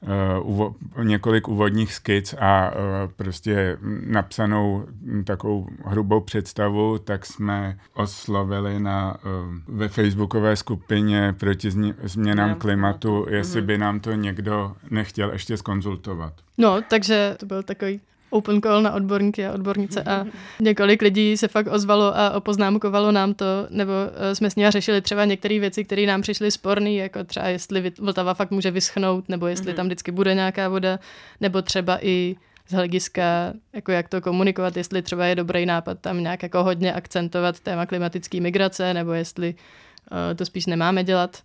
uh, 0.00 0.74
několik 1.02 1.48
úvodních 1.48 1.92
skic 1.92 2.34
a 2.38 2.70
uh, 2.70 2.76
prostě 3.16 3.78
napsanou 4.06 4.86
takovou 5.24 5.68
hrubou 5.84 6.20
představu, 6.20 6.98
tak 6.98 7.26
jsme 7.26 7.78
oslovili 7.94 8.80
na, 8.80 9.16
uh, 9.24 9.76
ve 9.76 9.88
facebookové 9.88 10.56
skupině 10.56 11.34
proti 11.38 11.70
změnám 12.02 12.54
klimatu, 12.54 13.26
jestli 13.30 13.60
mhm. 13.60 13.66
by 13.66 13.78
nám 13.78 14.00
to 14.00 14.12
někdo 14.12 14.72
nechtěl 14.90 15.32
ještě 15.32 15.56
skonzultovat. 15.56 16.32
No, 16.58 16.82
takže 16.90 17.36
to 17.38 17.46
byl 17.46 17.62
takový 17.62 18.00
open 18.30 18.60
call 18.60 18.82
na 18.82 18.92
odborníky 18.92 19.46
a 19.46 19.52
odbornice 19.52 20.02
a 20.02 20.26
několik 20.60 21.02
lidí 21.02 21.36
se 21.36 21.48
fakt 21.48 21.66
ozvalo 21.66 22.16
a 22.16 22.30
opoznámkovalo 22.30 23.12
nám 23.12 23.34
to, 23.34 23.66
nebo 23.70 23.92
eh, 24.14 24.34
jsme 24.34 24.50
s 24.50 24.56
nimi 24.56 24.70
řešili 24.70 25.00
třeba 25.00 25.24
některé 25.24 25.58
věci, 25.58 25.84
které 25.84 26.06
nám 26.06 26.22
přišly 26.22 26.50
sporné, 26.50 26.92
jako 26.92 27.24
třeba 27.24 27.46
jestli 27.46 27.92
Vltava 27.98 28.34
fakt 28.34 28.50
může 28.50 28.70
vyschnout, 28.70 29.28
nebo 29.28 29.46
jestli 29.46 29.66
mhm. 29.66 29.76
tam 29.76 29.86
vždycky 29.86 30.12
bude 30.12 30.34
nějaká 30.34 30.68
voda, 30.68 30.98
nebo 31.40 31.62
třeba 31.62 31.98
i 32.06 32.36
z 32.68 32.72
hlediska, 32.72 33.52
jako 33.72 33.92
jak 33.92 34.08
to 34.08 34.20
komunikovat, 34.20 34.76
jestli 34.76 35.02
třeba 35.02 35.26
je 35.26 35.34
dobrý 35.34 35.66
nápad 35.66 35.98
tam 36.00 36.22
nějak 36.22 36.42
jako 36.42 36.64
hodně 36.64 36.94
akcentovat 36.94 37.60
téma 37.60 37.86
klimatické 37.86 38.40
migrace, 38.40 38.94
nebo 38.94 39.12
jestli 39.12 39.54
uh, 39.54 40.36
to 40.36 40.44
spíš 40.44 40.66
nemáme 40.66 41.04
dělat. 41.04 41.42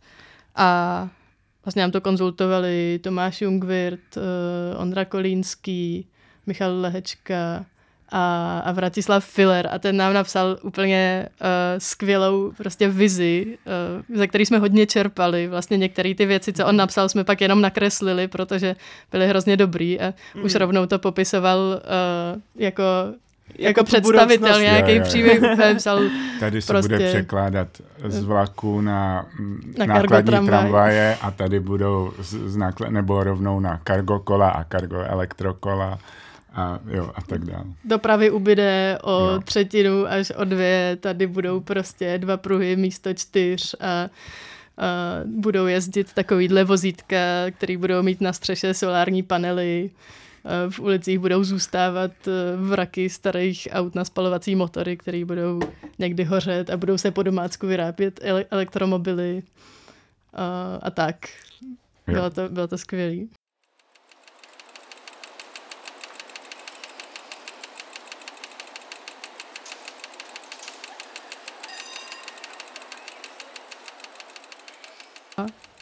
A 0.56 1.10
vlastně 1.66 1.82
nám 1.82 1.92
to 1.92 2.02
konzultovali 2.02 3.00
Tomáš 3.04 3.42
Jungwirth, 3.42 4.18
uh, 4.18 4.82
Ondra 4.82 5.06
Kolínský, 5.06 6.08
Michal 6.46 6.82
Lehečka 6.82 7.66
a, 8.12 8.60
a 8.66 8.72
Vratislav 8.72 9.26
Filler 9.26 9.70
a 9.72 9.80
ten 9.80 9.98
nám 9.98 10.14
napsal 10.14 10.58
úplně 10.62 11.28
uh, 11.42 11.48
skvělou 11.78 12.52
prostě 12.58 12.88
vizi, 12.88 13.58
uh, 14.10 14.18
za 14.18 14.28
který 14.28 14.46
jsme 14.46 14.58
hodně 14.58 14.86
čerpali. 14.86 15.48
Vlastně 15.48 15.78
některé 15.78 16.16
ty 16.16 16.26
věci, 16.26 16.54
co 16.54 16.66
on 16.66 16.76
napsal, 16.76 17.10
jsme 17.10 17.24
pak 17.24 17.42
jenom 17.42 17.62
nakreslili, 17.62 18.28
protože 18.28 18.76
byly 19.12 19.28
hrozně 19.28 19.58
dobrý 19.58 20.00
a 20.00 20.14
mm. 20.36 20.44
už 20.44 20.56
rovnou 20.56 20.86
to 20.86 21.00
popisoval 21.00 21.60
uh, 21.60 22.42
jako 22.56 22.84
jako, 23.56 23.64
jako 23.64 23.84
představitel 23.84 24.62
nějaký 24.62 25.02
příběh 25.02 25.42
úplně 25.54 25.76
psal. 25.76 26.00
Tady 26.40 26.62
se 26.62 26.74
prostě, 26.74 26.96
bude 26.96 27.10
překládat 27.10 27.68
z 28.06 28.24
vlaku 28.24 28.82
na, 28.82 29.26
na 29.78 29.86
nákladní 29.86 30.32
tramvaj. 30.32 30.60
tramvaje 30.60 31.18
a 31.22 31.32
tady 31.32 31.60
budou 31.60 32.14
z, 32.20 32.34
z 32.34 32.58
náklad, 32.58 32.90
nebo 32.90 33.24
rovnou 33.24 33.60
na 33.60 33.80
kargo 33.84 34.20
kola 34.20 34.50
a 34.50 34.64
kargo 34.64 35.00
elektrokola 35.00 36.00
a, 36.54 36.80
jo, 36.88 37.12
a 37.16 37.22
tak 37.22 37.46
dále. 37.46 37.66
Dopravy 37.84 38.32
ubyde 38.32 38.98
o 39.04 39.12
jo. 39.12 39.42
třetinu 39.44 40.06
až 40.08 40.32
o 40.32 40.44
dvě, 40.44 40.98
tady 41.00 41.28
budou 41.28 41.60
prostě 41.60 42.18
dva 42.18 42.38
pruhy 42.38 42.76
místo 42.76 43.14
čtyř 43.14 43.76
a, 43.80 43.88
a 43.88 44.10
budou 45.26 45.66
jezdit 45.66 46.14
takovýhle 46.14 46.64
vozítka, 46.64 47.18
který 47.52 47.78
budou 47.78 48.04
mít 48.04 48.22
na 48.22 48.34
střeše 48.34 48.74
solární 48.74 49.24
panely. 49.24 49.90
V 50.70 50.80
ulicích 50.80 51.20
budou 51.20 51.44
zůstávat 51.44 52.12
e, 52.28 52.32
vraky 52.58 53.10
starých 53.10 53.68
aut 53.72 53.96
na 53.96 54.06
spalovací 54.06 54.56
motory, 54.56 54.98
které 54.98 55.26
budou 55.26 55.60
někdy 56.00 56.24
hořet 56.24 56.70
a 56.70 56.78
budou 56.78 56.98
se 56.98 57.12
po 57.12 57.24
domácku 57.24 57.68
vyrábět 57.68 58.20
elektromobily 58.52 59.44
a, 60.34 60.80
a 60.82 60.90
tak. 60.92 61.16
Bylo 62.08 62.30
to, 62.30 62.50
bylo 62.50 62.68
to 62.68 62.78
skvělé. 62.78 63.16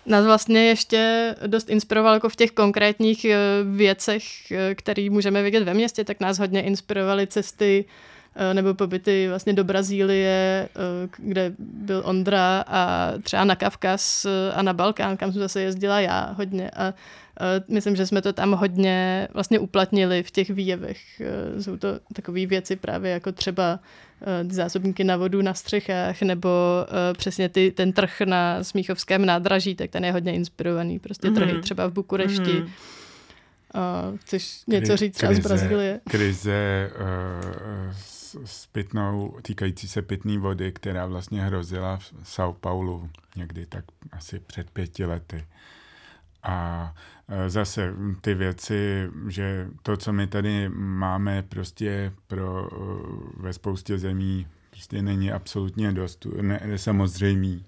Nás 0.10 0.26
vlastně 0.26 0.66
ještě 0.66 1.36
dost 1.48 1.70
inspiroval 1.70 2.14
jako 2.14 2.30
v 2.30 2.36
těch 2.36 2.52
konkrétních 2.52 3.26
eh, 3.26 3.38
věcech, 3.64 4.52
eh, 4.52 4.76
které 4.76 5.10
můžeme 5.10 5.44
vidět 5.44 5.64
ve 5.64 5.74
městě, 5.74 6.04
tak 6.04 6.20
nás 6.20 6.40
hodně 6.40 6.62
inspirovaly 6.62 7.28
cesty 7.28 7.86
eh, 8.36 8.54
nebo 8.54 8.74
pobyty 8.74 9.28
vlastně 9.30 9.54
do 9.54 9.64
Brazílie, 9.64 10.70
kde 11.18 11.54
byl 11.60 12.02
Ondra 12.06 12.64
a 12.68 13.14
třeba 13.24 13.44
na 13.44 13.56
Kavkaz 13.56 14.26
a 14.54 14.62
na 14.62 14.74
Balkán, 14.74 15.18
kam 15.18 15.32
jsem 15.32 15.42
zase 15.42 15.62
jezdila 15.62 16.00
já 16.00 16.34
hodně. 16.38 16.72
A 16.72 16.94
myslím, 17.68 17.96
že 17.96 18.08
jsme 18.08 18.22
to 18.22 18.34
tam 18.34 18.52
hodně 18.52 19.28
vlastně 19.34 19.60
uplatnili 19.60 20.24
v 20.24 20.32
těch 20.32 20.50
výjevech. 20.50 21.22
Jsou 21.60 21.78
to 21.78 21.88
takové 22.14 22.46
věci 22.46 22.76
právě 22.76 23.12
jako 23.12 23.32
třeba 23.32 23.80
ty 24.48 24.56
zásobníky 24.56 25.04
na 25.04 25.18
vodu 25.18 25.42
na 25.42 25.54
střechách 25.54 26.22
nebo 26.22 26.50
přesně 27.18 27.50
ty, 27.50 27.72
ten 27.72 27.94
trh 27.94 28.22
na 28.26 28.64
Smíchovském 28.64 29.26
nádraží, 29.26 29.76
tak 29.76 29.90
ten 29.90 30.06
je 30.06 30.12
hodně 30.12 30.34
inspirovaný. 30.34 31.00
Prostě 31.00 31.28
mm-hmm. 31.28 31.36
trhy 31.36 31.62
třeba 31.62 31.88
v 31.88 31.94
Bukurešti. 31.94 32.42
Mm-hmm. 32.42 32.70
Uh, 34.12 34.18
chceš 34.18 34.64
něco 34.68 34.98
říct 34.98 35.16
třeba 35.16 35.34
z 35.34 35.40
Brazílie? 35.40 36.00
Krize 36.10 36.92
uh, 36.96 37.92
s, 37.92 38.36
s 38.46 38.66
pitnou, 38.66 39.38
týkající 39.42 39.88
se 39.88 40.02
pitné 40.02 40.38
vody, 40.38 40.72
která 40.72 41.06
vlastně 41.06 41.42
hrozila 41.42 41.98
v 41.98 42.14
São 42.24 42.54
Paulo 42.54 43.10
někdy 43.36 43.66
tak 43.66 43.86
asi 44.12 44.40
před 44.40 44.70
pěti 44.70 45.06
lety. 45.06 45.46
A 46.44 46.94
e, 47.28 47.50
zase 47.50 47.94
ty 48.22 48.34
věci, 48.34 49.10
že 49.28 49.68
to, 49.84 49.98
co 49.98 50.14
my 50.14 50.28
tady 50.28 50.70
máme 50.74 51.44
prostě 51.44 52.14
pro 52.28 52.68
e, 52.68 52.78
ve 53.38 53.54
spoustě 53.54 53.98
zemí 53.98 54.48
prostě 54.80 55.02
není 55.02 55.32
absolutně 55.32 55.92
dost, 55.92 56.28
ne, 56.42 56.62
samozřejmý 56.76 57.66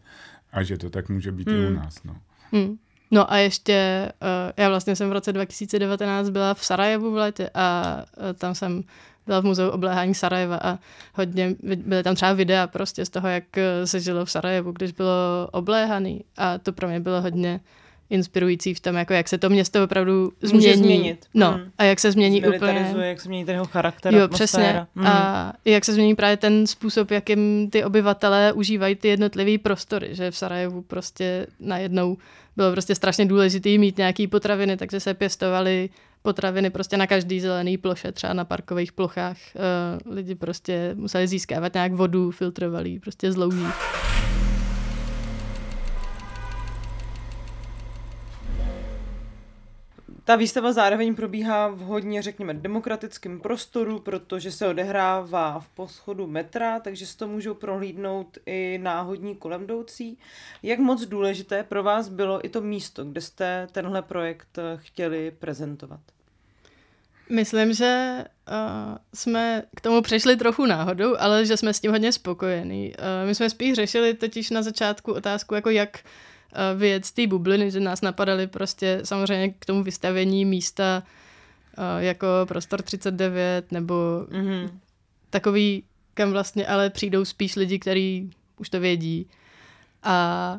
a 0.52 0.64
že 0.64 0.78
to 0.78 0.90
tak 0.90 1.10
může 1.10 1.32
být 1.32 1.48
hmm. 1.48 1.58
i 1.58 1.66
u 1.66 1.68
hmm. 1.68 1.76
nás. 1.76 2.04
No. 2.04 2.16
Hmm. 2.52 2.78
No 3.12 3.34
a 3.34 3.38
ještě, 3.38 4.12
uh, 4.22 4.52
já 4.58 4.70
vlastně 4.70 4.96
jsem 4.96 5.10
v 5.10 5.14
roce 5.14 5.34
2019 5.34 6.30
byla 6.30 6.54
v 6.54 6.66
Sarajevu 6.66 7.12
v 7.12 7.16
létě 7.16 7.50
a 7.54 7.98
uh, 8.18 8.24
tam 8.34 8.56
jsem 8.56 8.84
byla 9.26 9.40
v 9.40 9.44
muzeu 9.44 9.70
obléhání 9.70 10.16
Sarajeva 10.16 10.60
a 10.64 10.80
hodně 11.14 11.56
byly 11.62 12.04
tam 12.04 12.16
třeba 12.16 12.34
videa 12.34 12.68
prostě 12.68 13.06
z 13.06 13.10
toho, 13.10 13.28
jak 13.28 13.44
se 13.86 14.00
žilo 14.00 14.26
v 14.26 14.32
Sarajevu, 14.32 14.72
když 14.72 14.92
bylo 14.92 15.48
obléhaný 15.52 16.24
a 16.38 16.58
to 16.58 16.74
pro 16.74 16.88
mě 16.88 17.00
bylo 17.00 17.22
hodně 17.22 17.60
inspirující 18.12 18.74
v 18.74 18.80
tom, 18.80 18.96
jako 18.96 19.14
jak 19.14 19.28
se 19.28 19.38
to 19.38 19.50
město 19.50 19.84
opravdu 19.84 20.32
změní. 20.42 20.68
Může 20.68 20.78
změnit. 20.78 21.26
No, 21.34 21.52
hmm. 21.52 21.72
a 21.78 21.84
jak 21.84 22.00
se 22.00 22.12
změní 22.12 22.46
úplně. 22.46 22.94
jak 23.02 23.20
se 23.22 23.24
změní 23.24 23.46
ten 23.46 23.56
jeho 23.56 23.66
charakter, 23.66 24.14
Jo, 24.14 24.28
přesně. 24.28 24.86
Hmm. 24.96 25.08
A 25.08 25.54
jak 25.66 25.86
se 25.86 25.94
změní 25.94 26.16
právě 26.16 26.38
ten 26.38 26.68
způsob, 26.68 27.12
jakým 27.12 27.70
ty 27.70 27.84
obyvatelé 27.84 28.54
užívají 28.54 28.96
ty 28.96 29.08
jednotlivé 29.08 29.58
prostory, 29.58 30.16
že 30.16 30.32
v 30.32 30.38
Sarajevu 30.38 30.82
prostě 30.82 31.48
najednou 31.60 32.18
bylo 32.58 32.72
prostě 32.72 32.96
strašně 32.96 33.26
důležité 33.26 33.70
mít 33.70 33.98
nějaký 33.98 34.28
potraviny, 34.28 34.78
takže 34.78 35.00
se 35.00 35.14
pěstovaly 35.14 35.90
potraviny 36.22 36.70
prostě 36.70 36.98
na 36.98 37.08
každý 37.08 37.40
zelený 37.40 37.78
ploše, 37.78 38.12
třeba 38.12 38.34
na 38.34 38.46
parkových 38.46 38.92
plochách. 38.92 39.38
Uh, 40.06 40.14
lidi 40.14 40.36
prostě 40.36 40.92
museli 40.96 41.28
získávat 41.28 41.74
nějak 41.74 41.94
vodu, 41.94 42.32
filtrovali 42.32 43.00
prostě 43.00 43.32
z 43.32 43.36
louží. 43.36 43.66
Ta 50.24 50.36
výstava 50.36 50.74
zároveň 50.74 51.16
probíhá 51.16 51.68
v 51.68 51.80
hodně, 51.80 52.22
řekněme, 52.22 52.54
demokratickém 52.54 53.40
prostoru, 53.40 54.00
protože 54.00 54.52
se 54.52 54.68
odehrává 54.68 55.60
v 55.60 55.70
poschodu 55.70 56.28
metra, 56.28 56.80
takže 56.80 57.06
si 57.06 57.18
to 57.18 57.28
můžou 57.28 57.54
prohlídnout 57.54 58.38
i 58.46 58.80
náhodní 58.82 59.36
kolem 59.36 59.64
jdoucí. 59.64 60.18
Jak 60.64 60.80
moc 60.80 61.06
důležité 61.06 61.64
pro 61.64 61.84
vás 61.84 62.10
bylo 62.10 62.46
i 62.46 62.50
to 62.50 62.62
místo, 62.62 63.06
kde 63.06 63.22
jste 63.22 63.68
tenhle 63.72 64.02
projekt 64.02 64.60
chtěli 64.76 65.32
prezentovat? 65.32 66.00
Myslím, 67.30 67.74
že 67.74 68.24
uh, 68.50 68.98
jsme 69.14 69.64
k 69.76 69.82
tomu 69.82 70.02
přišli 70.02 70.38
trochu 70.38 70.66
náhodou, 70.66 71.16
ale 71.20 71.46
že 71.46 71.58
jsme 71.58 71.74
s 71.74 71.80
tím 71.80 71.92
hodně 71.92 72.12
spokojení. 72.12 72.90
Uh, 72.90 73.28
my 73.28 73.36
jsme 73.36 73.50
spíš 73.50 73.74
řešili 73.74 74.14
totiž 74.14 74.50
na 74.50 74.62
začátku 74.62 75.14
otázku, 75.14 75.56
jako 75.56 75.70
jak 75.70 76.04
uh, 76.06 76.31
Věc 76.76 77.06
z 77.06 77.12
té 77.12 77.28
bubliny, 77.28 77.72
že 77.72 77.80
nás 77.80 78.02
napadaly 78.02 78.48
prostě 78.48 79.02
samozřejmě 79.04 79.50
k 79.50 79.66
tomu 79.66 79.84
vystavení 79.84 80.46
místa 80.46 81.04
jako 81.98 82.28
Prostor 82.48 82.82
39 82.82 83.72
nebo 83.72 83.94
mm-hmm. 84.30 84.70
takový, 85.30 85.84
kam 86.14 86.32
vlastně 86.32 86.68
ale 86.68 86.90
přijdou 86.90 87.26
spíš 87.26 87.56
lidi, 87.56 87.80
kteří 87.80 88.32
už 88.58 88.70
to 88.70 88.80
vědí. 88.80 89.28
A 90.04 90.58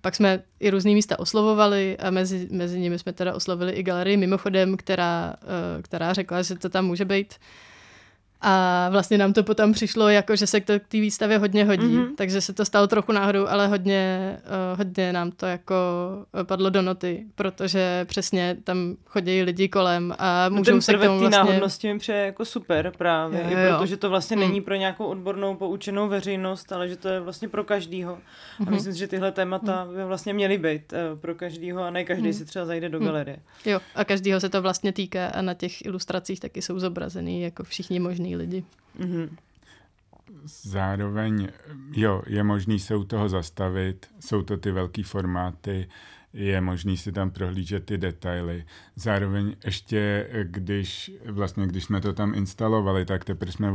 pak 0.00 0.14
jsme 0.14 0.42
i 0.60 0.70
různý 0.70 0.94
místa 0.94 1.18
oslovovali 1.18 1.98
a 1.98 2.10
mezi, 2.10 2.48
mezi 2.50 2.80
nimi 2.80 2.98
jsme 2.98 3.12
teda 3.12 3.34
oslovili 3.34 3.72
i 3.72 3.82
galerii 3.82 4.16
mimochodem, 4.16 4.76
která, 4.76 5.34
která 5.82 6.12
řekla, 6.12 6.42
že 6.42 6.54
to 6.54 6.68
tam 6.68 6.86
může 6.86 7.04
být. 7.04 7.34
A 8.46 8.88
vlastně 8.90 9.18
nám 9.18 9.32
to 9.32 9.42
potom 9.42 9.72
přišlo, 9.72 10.08
jako 10.08 10.36
že 10.36 10.46
se 10.46 10.60
k 10.60 10.64
té 10.64 10.80
výstavě 10.92 11.38
hodně 11.38 11.64
hodí, 11.64 11.96
mm-hmm. 11.96 12.14
takže 12.16 12.40
se 12.40 12.52
to 12.52 12.64
stalo 12.64 12.86
trochu 12.86 13.12
náhodou, 13.12 13.46
ale 13.46 13.68
hodně, 13.68 14.36
uh, 14.72 14.78
hodně 14.78 15.12
nám 15.12 15.30
to 15.30 15.46
jako 15.46 15.74
padlo 16.42 16.70
do 16.70 16.82
noty, 16.82 17.24
protože 17.34 18.04
přesně 18.08 18.56
tam 18.64 18.96
chodí 19.06 19.42
lidi 19.42 19.68
kolem 19.68 20.14
a 20.18 20.48
no 20.48 20.56
můžou 20.56 20.74
no 20.74 20.82
se 20.82 20.94
k 20.94 21.00
tomu 21.00 21.18
vlastně... 21.18 21.38
náhodnosti 21.38 21.92
mi 21.92 21.98
přeje 21.98 22.26
jako 22.26 22.44
super 22.44 22.92
právě, 22.98 23.46
jo, 23.50 23.58
jo. 23.58 23.78
protože 23.78 23.96
to 23.96 24.10
vlastně 24.10 24.36
mm. 24.36 24.42
není 24.42 24.60
pro 24.60 24.74
nějakou 24.74 25.04
odbornou 25.04 25.54
poučenou 25.54 26.08
veřejnost, 26.08 26.72
ale 26.72 26.88
že 26.88 26.96
to 26.96 27.08
je 27.08 27.20
vlastně 27.20 27.48
pro 27.48 27.64
každýho. 27.64 28.12
Mm-hmm. 28.14 28.60
A 28.60 28.62
mhm. 28.62 28.74
myslím, 28.74 28.94
že 28.94 29.08
tyhle 29.08 29.32
témata 29.32 29.88
by 29.96 30.04
vlastně 30.04 30.34
měly 30.34 30.58
být 30.58 30.92
uh, 30.92 31.18
pro 31.18 31.34
každýho 31.34 31.82
a 31.82 31.90
ne 31.90 32.04
každý 32.04 32.26
mm. 32.26 32.32
si 32.32 32.44
třeba 32.44 32.64
zajde 32.64 32.88
do 32.88 33.00
mm. 33.00 33.06
galerie. 33.06 33.36
Jo, 33.66 33.80
a 33.94 34.04
každýho 34.04 34.40
se 34.40 34.48
to 34.48 34.62
vlastně 34.62 34.92
týká 34.92 35.26
a 35.26 35.42
na 35.42 35.54
těch 35.54 35.84
ilustracích 35.84 36.40
taky 36.40 36.62
jsou 36.62 36.78
zobrazený 36.78 37.42
jako 37.42 37.64
všichni 37.64 38.00
lidi. 38.34 38.64
Mm-hmm. 39.00 39.28
Zároveň, 40.62 41.48
jo, 41.92 42.22
je 42.26 42.42
možný 42.42 42.78
se 42.78 42.96
u 42.96 43.04
toho 43.04 43.28
zastavit, 43.28 44.06
jsou 44.20 44.42
to 44.42 44.56
ty 44.56 44.70
velký 44.70 45.02
formáty, 45.02 45.88
je 46.34 46.60
možný 46.60 46.96
si 46.96 47.12
tam 47.12 47.30
prohlížet 47.30 47.86
ty 47.86 47.98
detaily. 47.98 48.64
Zároveň 48.96 49.56
ještě, 49.64 50.28
když 50.42 51.12
vlastně, 51.26 51.66
když 51.66 51.84
jsme 51.84 52.00
to 52.00 52.12
tam 52.12 52.34
instalovali, 52.34 53.04
tak 53.04 53.24
teprve 53.24 53.52
jsme 53.52 53.70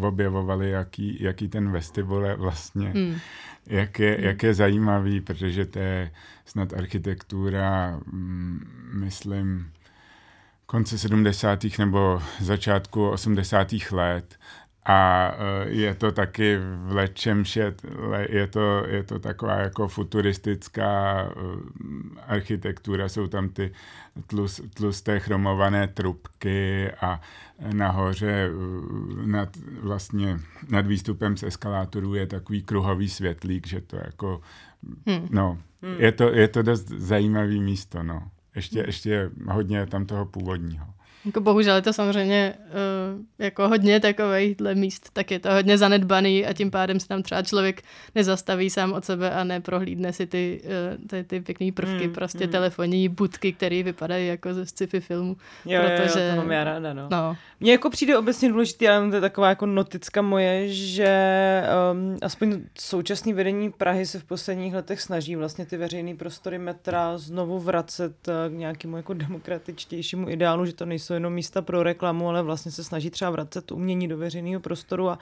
objevovali, 0.00 0.70
jaký, 0.70 1.22
jaký 1.22 1.48
ten 1.48 1.70
vestibul 1.70 2.24
je 2.24 2.36
vlastně, 2.36 2.88
hmm. 2.88 3.18
jak, 3.66 3.98
je, 3.98 4.14
hmm. 4.14 4.24
jak 4.24 4.42
je 4.42 4.54
zajímavý, 4.54 5.20
protože 5.20 5.66
to 5.66 5.78
je 5.78 6.10
snad 6.44 6.72
architektura, 6.72 8.00
mm, 8.06 8.60
myslím, 8.92 9.72
konce 10.66 10.98
70. 10.98 11.64
nebo 11.78 12.22
začátku 12.40 13.08
80. 13.08 13.68
let 13.92 14.38
a 14.88 15.30
e, 15.38 15.70
je 15.70 15.94
to 15.94 16.12
taky 16.12 16.58
v 16.58 16.92
lečem 16.94 17.44
je 18.28 18.46
to, 18.46 18.86
je 18.86 19.02
to 19.02 19.18
taková 19.18 19.54
jako 19.54 19.88
futuristická 19.88 21.22
e, 21.22 21.32
architektura, 22.26 23.08
jsou 23.08 23.26
tam 23.26 23.48
ty 23.48 23.72
tlus, 24.26 24.60
tlusté 24.74 25.20
chromované 25.20 25.88
trubky 25.88 26.90
a 27.00 27.20
nahoře 27.72 28.32
e, 28.32 28.50
nad, 29.26 29.56
vlastně 29.80 30.40
nad 30.68 30.86
výstupem 30.86 31.36
z 31.36 31.42
eskalátorů 31.42 32.14
je 32.14 32.26
takový 32.26 32.62
kruhový 32.62 33.08
světlík, 33.08 33.66
že 33.66 33.80
to 33.80 33.96
jako, 33.96 34.40
hmm. 35.06 35.28
no, 35.30 35.58
hmm. 35.82 35.96
Je, 35.98 36.12
to, 36.12 36.34
je 36.34 36.48
to 36.48 36.62
dost 36.62 36.88
zajímavý 36.88 37.60
místo, 37.60 38.02
no. 38.02 38.30
Ještě, 38.56 38.78
ještě 38.86 39.30
hodně 39.48 39.86
tam 39.86 40.06
toho 40.06 40.26
původního. 40.26 40.95
Jako 41.26 41.40
bohužel 41.40 41.76
je 41.76 41.82
to 41.82 41.92
samozřejmě 41.92 42.54
uh, 42.68 43.24
jako 43.38 43.68
hodně 43.68 44.00
takovýchhle 44.00 44.74
míst, 44.74 45.10
tak 45.12 45.30
je 45.30 45.38
to 45.38 45.52
hodně 45.52 45.78
zanedbaný 45.78 46.46
a 46.46 46.52
tím 46.52 46.70
pádem 46.70 47.00
se 47.00 47.08
tam 47.08 47.22
třeba 47.22 47.42
člověk 47.42 47.82
nezastaví 48.14 48.70
sám 48.70 48.92
od 48.92 49.04
sebe 49.04 49.30
a 49.30 49.44
neprohlídne 49.44 50.12
si 50.12 50.26
ty, 50.26 50.60
uh, 50.64 51.06
ty, 51.06 51.24
ty 51.24 51.40
pěkné 51.40 51.72
prvky, 51.72 52.06
mm, 52.06 52.12
prostě 52.12 52.46
mm. 52.46 52.52
telefonní 52.52 53.08
budky, 53.08 53.52
které 53.52 53.82
vypadají 53.82 54.26
jako 54.26 54.54
ze 54.54 54.66
sci-fi 54.66 55.00
filmu. 55.00 55.36
Jo, 55.64 55.80
protože, 55.82 56.20
jo, 56.20 56.26
jo, 56.26 56.30
to 56.30 56.36
mám 56.36 56.52
já 56.52 56.64
ráda, 56.64 56.94
no. 56.94 57.08
no. 57.10 57.36
Mně 57.60 57.72
jako 57.72 57.90
přijde 57.90 58.18
obecně 58.18 58.48
důležitý, 58.48 58.88
ale 58.88 59.08
to 59.08 59.14
je 59.14 59.20
taková 59.20 59.48
jako 59.48 59.66
noticka 59.66 60.22
moje, 60.22 60.68
že 60.68 61.62
um, 61.92 62.16
aspoň 62.22 62.60
současný 62.78 63.32
vedení 63.32 63.72
Prahy 63.72 64.06
se 64.06 64.18
v 64.18 64.24
posledních 64.24 64.74
letech 64.74 65.00
snaží 65.00 65.36
vlastně 65.36 65.66
ty 65.66 65.76
veřejné 65.76 66.14
prostory 66.14 66.58
metra 66.58 67.18
znovu 67.18 67.58
vracet 67.58 68.28
uh, 68.28 68.54
k 68.54 68.58
nějakému 68.58 68.96
jako 68.96 69.14
demokratičtějšímu 69.14 70.28
ideálu, 70.28 70.66
že 70.66 70.72
to 70.72 70.86
nejsou 70.86 71.15
jenom 71.16 71.32
místa 71.32 71.62
pro 71.62 71.82
reklamu, 71.82 72.28
ale 72.28 72.42
vlastně 72.42 72.72
se 72.72 72.84
snaží 72.84 73.10
třeba 73.10 73.30
vracet 73.30 73.72
umění 73.72 74.08
do 74.08 74.18
veřejného 74.18 74.60
prostoru 74.60 75.08
a 75.08 75.18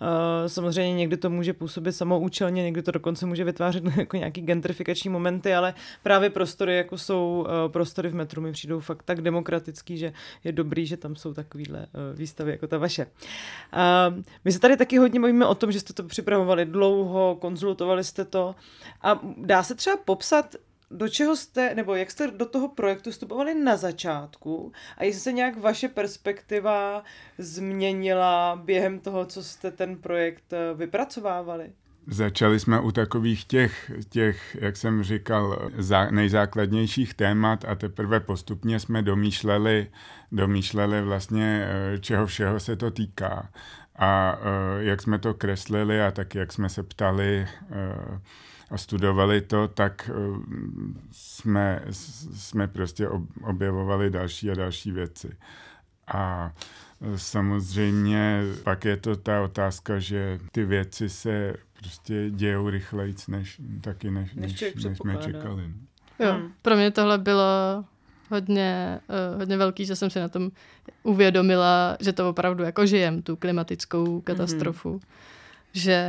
uh, 0.00 0.08
samozřejmě 0.46 0.94
někdy 0.94 1.16
to 1.16 1.30
může 1.30 1.52
působit 1.52 1.92
samoučelně, 1.92 2.62
někdy 2.62 2.82
to 2.82 2.90
dokonce 2.90 3.26
může 3.26 3.44
vytvářet 3.44 3.84
jako 3.96 4.16
nějaký 4.16 4.40
gentrifikační 4.40 5.10
momenty, 5.10 5.54
ale 5.54 5.74
právě 6.02 6.30
prostory, 6.30 6.76
jako 6.76 6.98
jsou 6.98 7.46
uh, 7.46 7.72
prostory 7.72 8.08
v 8.08 8.14
metru, 8.14 8.42
mi 8.42 8.52
přijdou 8.52 8.80
fakt 8.80 9.02
tak 9.02 9.20
demokratický, 9.20 9.98
že 9.98 10.12
je 10.44 10.52
dobrý, 10.52 10.86
že 10.86 10.96
tam 10.96 11.16
jsou 11.16 11.34
takovýhle 11.34 11.78
uh, 11.78 12.18
výstavy 12.18 12.50
jako 12.50 12.66
ta 12.66 12.78
vaše. 12.78 13.06
Uh, 13.06 14.22
my 14.44 14.52
se 14.52 14.60
tady 14.60 14.76
taky 14.76 14.98
hodně 14.98 15.20
mluvíme 15.20 15.46
o 15.46 15.54
tom, 15.54 15.72
že 15.72 15.80
jste 15.80 15.92
to 15.92 16.02
připravovali 16.02 16.64
dlouho, 16.64 17.36
konzultovali 17.40 18.04
jste 18.04 18.24
to 18.24 18.54
a 19.02 19.20
dá 19.36 19.62
se 19.62 19.74
třeba 19.74 19.96
popsat, 19.96 20.54
do 20.90 21.08
čeho 21.08 21.36
jste, 21.36 21.74
nebo 21.74 21.94
jak 21.94 22.10
jste 22.10 22.30
do 22.30 22.46
toho 22.46 22.68
projektu 22.68 23.10
vstupovali 23.10 23.54
na 23.54 23.76
začátku 23.76 24.72
a 24.98 25.04
jestli 25.04 25.20
se 25.20 25.32
nějak 25.32 25.58
vaše 25.58 25.88
perspektiva 25.88 27.04
změnila 27.38 28.60
během 28.64 28.98
toho, 28.98 29.26
co 29.26 29.42
jste 29.42 29.70
ten 29.70 29.96
projekt 29.96 30.52
eh, 30.52 30.74
vypracovávali? 30.74 31.72
Začali 32.06 32.60
jsme 32.60 32.80
u 32.80 32.92
takových 32.92 33.44
těch, 33.44 33.92
těch 34.08 34.56
jak 34.60 34.76
jsem 34.76 35.02
říkal, 35.02 35.70
zá, 35.78 36.10
nejzákladnějších 36.10 37.14
témat 37.14 37.64
a 37.64 37.74
teprve 37.74 38.20
postupně 38.20 38.80
jsme 38.80 39.02
domýšleli, 39.02 39.90
domýšleli 40.32 41.02
vlastně, 41.02 41.68
eh, 41.68 41.98
čeho 41.98 42.26
všeho 42.26 42.60
se 42.60 42.76
to 42.76 42.90
týká. 42.90 43.48
A 43.96 44.38
eh, 44.38 44.84
jak 44.84 45.02
jsme 45.02 45.18
to 45.18 45.34
kreslili 45.34 46.02
a 46.02 46.10
tak, 46.10 46.34
jak 46.34 46.52
jsme 46.52 46.68
se 46.68 46.82
ptali 46.82 47.46
a 48.74 48.78
studovali 48.78 49.40
to, 49.40 49.68
tak 49.68 50.10
eh, 50.10 50.38
jsme, 51.12 51.82
jsme 52.34 52.68
prostě 52.68 53.08
objevovali 53.44 54.10
další 54.10 54.50
a 54.50 54.54
další 54.54 54.90
věci. 54.90 55.36
A 56.14 56.52
eh, 57.00 57.18
samozřejmě 57.18 58.42
pak 58.64 58.84
je 58.84 58.96
to 58.96 59.16
ta 59.16 59.42
otázka, 59.42 59.98
že 59.98 60.38
ty 60.52 60.64
věci 60.64 61.08
se 61.08 61.54
prostě 61.80 62.30
dějou 62.30 62.70
rychleji, 62.70 63.14
než, 63.28 63.60
taky 63.80 64.10
než, 64.10 64.34
než, 64.34 64.60
než, 64.60 64.84
než 64.84 64.98
jsme 64.98 65.16
čekali. 65.16 65.62
Jo, 66.18 66.32
hmm. 66.32 66.52
pro 66.62 66.76
mě 66.76 66.90
tohle 66.90 67.18
bylo 67.18 67.84
hodně, 68.30 69.00
uh, 69.08 69.38
hodně 69.38 69.56
velký, 69.56 69.86
že 69.86 69.96
jsem 69.96 70.10
si 70.10 70.20
na 70.20 70.28
tom 70.28 70.50
uvědomila, 71.02 71.96
že 72.00 72.12
to 72.12 72.28
opravdu 72.28 72.64
jako 72.64 72.86
žijem, 72.86 73.22
tu 73.22 73.36
klimatickou 73.36 74.20
katastrofu. 74.20 74.96
Mm-hmm. 74.96 75.08
Že 75.72 76.08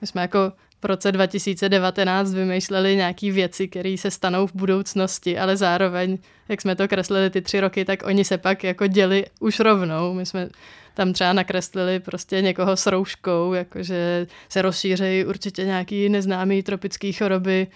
my 0.00 0.06
jsme 0.06 0.22
jako 0.22 0.52
roce 0.86 1.12
2019 1.12 2.34
vymýšleli 2.34 2.96
nějaké 2.96 3.32
věci, 3.32 3.68
které 3.68 3.96
se 3.98 4.10
stanou 4.10 4.46
v 4.46 4.54
budoucnosti, 4.54 5.38
ale 5.38 5.56
zároveň, 5.56 6.18
jak 6.48 6.60
jsme 6.60 6.76
to 6.76 6.88
kreslili 6.88 7.30
ty 7.30 7.42
tři 7.42 7.60
roky, 7.60 7.84
tak 7.84 8.06
oni 8.06 8.24
se 8.24 8.38
pak 8.38 8.64
jako 8.64 8.86
děli 8.86 9.26
už 9.40 9.60
rovnou. 9.60 10.14
My 10.14 10.26
jsme 10.26 10.48
tam 10.94 11.12
třeba 11.12 11.32
nakreslili 11.32 12.00
prostě 12.00 12.42
někoho 12.42 12.76
s 12.76 12.86
rouškou, 12.86 13.52
jakože 13.52 14.26
se 14.48 14.62
rozšířejí 14.62 15.24
určitě 15.24 15.64
nějaký 15.64 16.08
neznámý 16.08 16.62
tropický 16.62 17.12
choroby, 17.12 17.66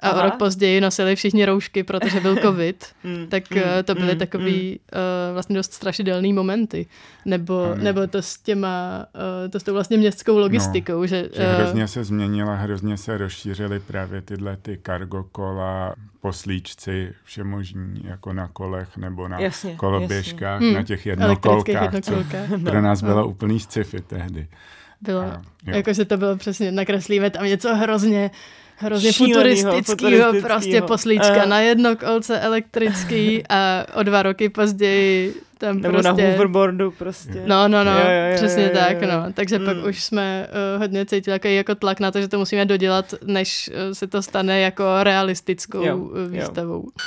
a 0.00 0.08
Aha. 0.08 0.22
o 0.22 0.24
rok 0.24 0.36
později 0.36 0.80
nosili 0.80 1.16
všichni 1.16 1.44
roušky, 1.44 1.82
protože 1.82 2.20
byl 2.20 2.36
covid, 2.36 2.86
mm, 3.04 3.26
tak 3.26 3.50
mm, 3.50 3.62
to 3.84 3.94
byly 3.94 4.12
mm, 4.12 4.18
takový 4.18 4.70
mm. 4.70 5.00
Uh, 5.00 5.34
vlastně 5.34 5.56
dost 5.56 5.72
strašidelný 5.72 6.32
momenty. 6.32 6.86
Nebo, 7.24 7.72
mm. 7.74 7.84
nebo 7.84 8.06
to 8.06 8.22
s 8.22 8.38
těma, 8.38 9.06
uh, 9.14 9.50
to 9.50 9.60
s 9.60 9.62
tou 9.62 9.72
vlastně 9.72 9.96
městskou 9.96 10.38
logistikou. 10.38 11.00
No, 11.00 11.06
že, 11.06 11.28
že 11.36 11.46
uh, 11.46 11.54
hrozně 11.54 11.88
se 11.88 12.04
změnila, 12.04 12.54
hrozně 12.54 12.96
se 12.96 13.18
rozšířily 13.18 13.80
právě 13.80 14.22
tyhle 14.22 14.56
ty 14.56 14.78
cargo 14.86 15.24
kola, 15.24 15.94
poslíčci, 16.20 17.14
všemožní, 17.24 18.02
jako 18.04 18.32
na 18.32 18.48
kolech 18.48 18.96
nebo 18.96 19.28
na 19.28 19.40
jasně, 19.40 19.76
koloběžkách, 19.76 20.60
jasně. 20.60 20.72
na 20.72 20.82
těch 20.82 21.06
jednokolkách, 21.06 21.82
jednokolkách. 21.82 22.48
co 22.50 22.58
pro 22.58 22.80
nás 22.80 23.02
bylo 23.02 23.20
no. 23.20 23.28
úplný 23.28 23.60
sci-fi 23.60 24.00
tehdy. 24.00 24.48
Bylo, 25.00 25.32
jakože 25.66 26.04
to 26.04 26.16
bylo 26.16 26.36
přesně, 26.36 26.72
nakreslíme 26.72 27.30
tam 27.30 27.44
něco 27.44 27.74
hrozně 27.74 28.30
hrozně 28.76 29.12
futuristického, 29.12 30.32
prostě 30.42 30.82
poslíčka 30.82 31.42
uh. 31.42 31.48
na 31.48 31.60
jedno 31.60 31.96
kolce 31.96 32.40
elektrický 32.40 33.42
a 33.48 33.86
o 33.94 34.02
dva 34.02 34.22
roky 34.22 34.48
později 34.48 35.34
tam 35.58 35.80
Nebo 35.80 35.92
prostě... 35.92 36.22
na 36.22 36.30
hoverboardu 36.30 36.90
prostě. 36.90 37.42
No, 37.46 37.68
no, 37.68 37.84
no, 37.84 37.90
jo, 37.90 37.98
jo, 37.98 38.30
jo, 38.30 38.36
přesně 38.36 38.62
jo, 38.62 38.70
jo, 38.74 38.78
tak, 38.78 39.02
no. 39.02 39.32
Takže 39.34 39.58
mm. 39.58 39.64
pak 39.64 39.76
už 39.88 40.04
jsme 40.04 40.48
uh, 40.48 40.80
hodně 40.80 41.06
cítili 41.06 41.32
jako, 41.32 41.48
jako 41.48 41.74
tlak 41.74 42.00
na 42.00 42.10
to, 42.10 42.20
že 42.20 42.28
to 42.28 42.38
musíme 42.38 42.64
dodělat, 42.64 43.14
než 43.24 43.70
uh, 43.72 43.92
se 43.92 44.06
to 44.06 44.22
stane 44.22 44.60
jako 44.60 44.84
realistickou 45.02 45.84
jo, 45.84 46.10
výstavou. 46.28 46.82
Jo. 46.84 47.02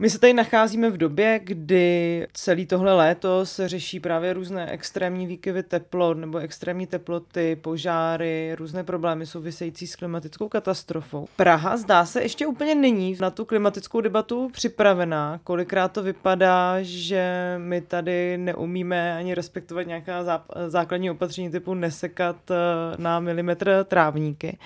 My 0.00 0.10
se 0.10 0.18
tady 0.18 0.32
nacházíme 0.32 0.90
v 0.90 0.96
době, 0.96 1.40
kdy 1.44 2.26
celý 2.32 2.66
tohle 2.66 2.94
léto 2.94 3.46
se 3.46 3.68
řeší 3.68 4.00
právě 4.00 4.32
různé 4.32 4.70
extrémní 4.70 5.26
výkyvy 5.26 5.62
teplot 5.62 6.18
nebo 6.18 6.38
extrémní 6.38 6.86
teploty, 6.86 7.56
požáry, 7.56 8.54
různé 8.54 8.84
problémy 8.84 9.26
související 9.26 9.86
s 9.86 9.96
klimatickou 9.96 10.48
katastrofou. 10.48 11.28
Praha 11.36 11.76
zdá 11.76 12.04
se 12.04 12.22
ještě 12.22 12.46
úplně 12.46 12.74
není 12.74 13.16
na 13.20 13.30
tu 13.30 13.44
klimatickou 13.44 14.00
debatu 14.00 14.50
připravená. 14.52 15.40
Kolikrát 15.44 15.88
to 15.88 16.02
vypadá, 16.02 16.76
že 16.80 17.54
my 17.58 17.80
tady 17.80 18.38
neumíme 18.38 19.16
ani 19.16 19.34
respektovat 19.34 19.86
nějaká 19.86 20.42
základní 20.66 21.10
opatření 21.10 21.50
typu 21.50 21.74
nesekat 21.74 22.36
eh, 22.50 22.54
na 22.98 23.20
milimetr 23.20 23.84
trávníky. 23.88 24.58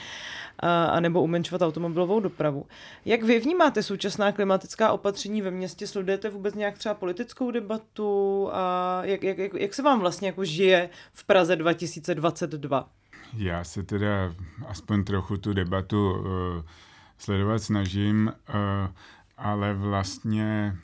A, 0.65 0.85
a 0.85 1.01
nebo 1.01 1.23
umenšovat 1.23 1.63
automobilovou 1.63 2.21
dopravu. 2.21 2.67
Jak 3.05 3.23
vy 3.23 3.41
vnímáte 3.41 3.83
současná 3.83 4.33
klimatická 4.33 4.93
opatření 4.93 5.43
ve 5.43 5.51
městě? 5.51 5.87
Sledujete 5.87 6.31
vůbec 6.31 6.55
nějak 6.55 6.79
třeba 6.79 6.95
politickou 6.95 7.51
debatu 7.51 8.49
a 8.53 9.01
jak, 9.05 9.23
jak, 9.23 9.39
jak, 9.39 9.55
jak 9.55 9.75
se 9.75 9.83
vám 9.83 10.01
vlastně 10.01 10.29
jako 10.29 10.45
žije 10.45 10.89
v 11.13 11.25
Praze 11.25 11.57
2022? 11.57 12.89
Já 13.37 13.65
se 13.65 13.83
teda 13.83 14.35
aspoň 14.67 15.05
trochu 15.05 15.37
tu 15.37 15.53
debatu 15.53 16.11
uh, 16.11 16.27
sledovat 17.19 17.63
snažím, 17.63 18.33
uh, 18.49 18.55
ale 19.37 19.75
vlastně 19.75 20.77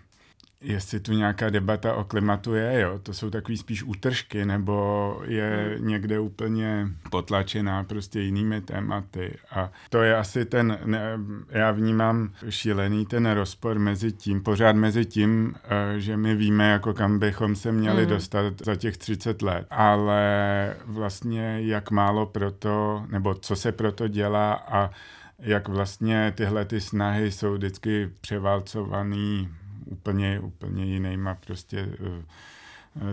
jestli 0.62 1.00
tu 1.00 1.12
nějaká 1.12 1.50
debata 1.50 1.94
o 1.94 2.04
klimatu 2.04 2.54
je, 2.54 2.80
jo, 2.80 2.98
to 3.02 3.14
jsou 3.14 3.30
takový 3.30 3.56
spíš 3.56 3.82
útržky, 3.82 4.44
nebo 4.44 5.16
je 5.24 5.76
hmm. 5.76 5.88
někde 5.88 6.20
úplně 6.20 6.88
potlačená 7.10 7.84
prostě 7.84 8.20
jinými 8.20 8.60
tématy. 8.60 9.38
A 9.50 9.72
to 9.90 10.02
je 10.02 10.16
asi 10.16 10.44
ten, 10.44 10.78
ne, 10.84 11.18
já 11.48 11.70
vnímám 11.70 12.30
šílený 12.48 13.06
ten 13.06 13.30
rozpor 13.30 13.78
mezi 13.78 14.12
tím, 14.12 14.42
pořád 14.42 14.76
mezi 14.76 15.04
tím, 15.04 15.54
eh, 15.64 16.00
že 16.00 16.16
my 16.16 16.34
víme, 16.34 16.70
jako 16.70 16.94
kam 16.94 17.18
bychom 17.18 17.56
se 17.56 17.72
měli 17.72 18.02
hmm. 18.02 18.10
dostat 18.10 18.54
za 18.64 18.76
těch 18.76 18.96
30 18.96 19.42
let, 19.42 19.66
ale 19.70 20.76
vlastně 20.84 21.60
jak 21.60 21.90
málo 21.90 22.26
proto, 22.26 23.04
nebo 23.10 23.34
co 23.34 23.56
se 23.56 23.72
proto 23.72 24.08
dělá 24.08 24.52
a 24.52 24.90
jak 25.38 25.68
vlastně 25.68 26.32
tyhle 26.36 26.64
ty 26.64 26.80
snahy 26.80 27.32
jsou 27.32 27.54
vždycky 27.54 28.10
převálcovaný 28.20 29.48
úplně, 29.90 30.40
úplně 30.40 30.84
jinýma 30.84 31.34
prostě 31.34 31.88
uh, 32.00 32.08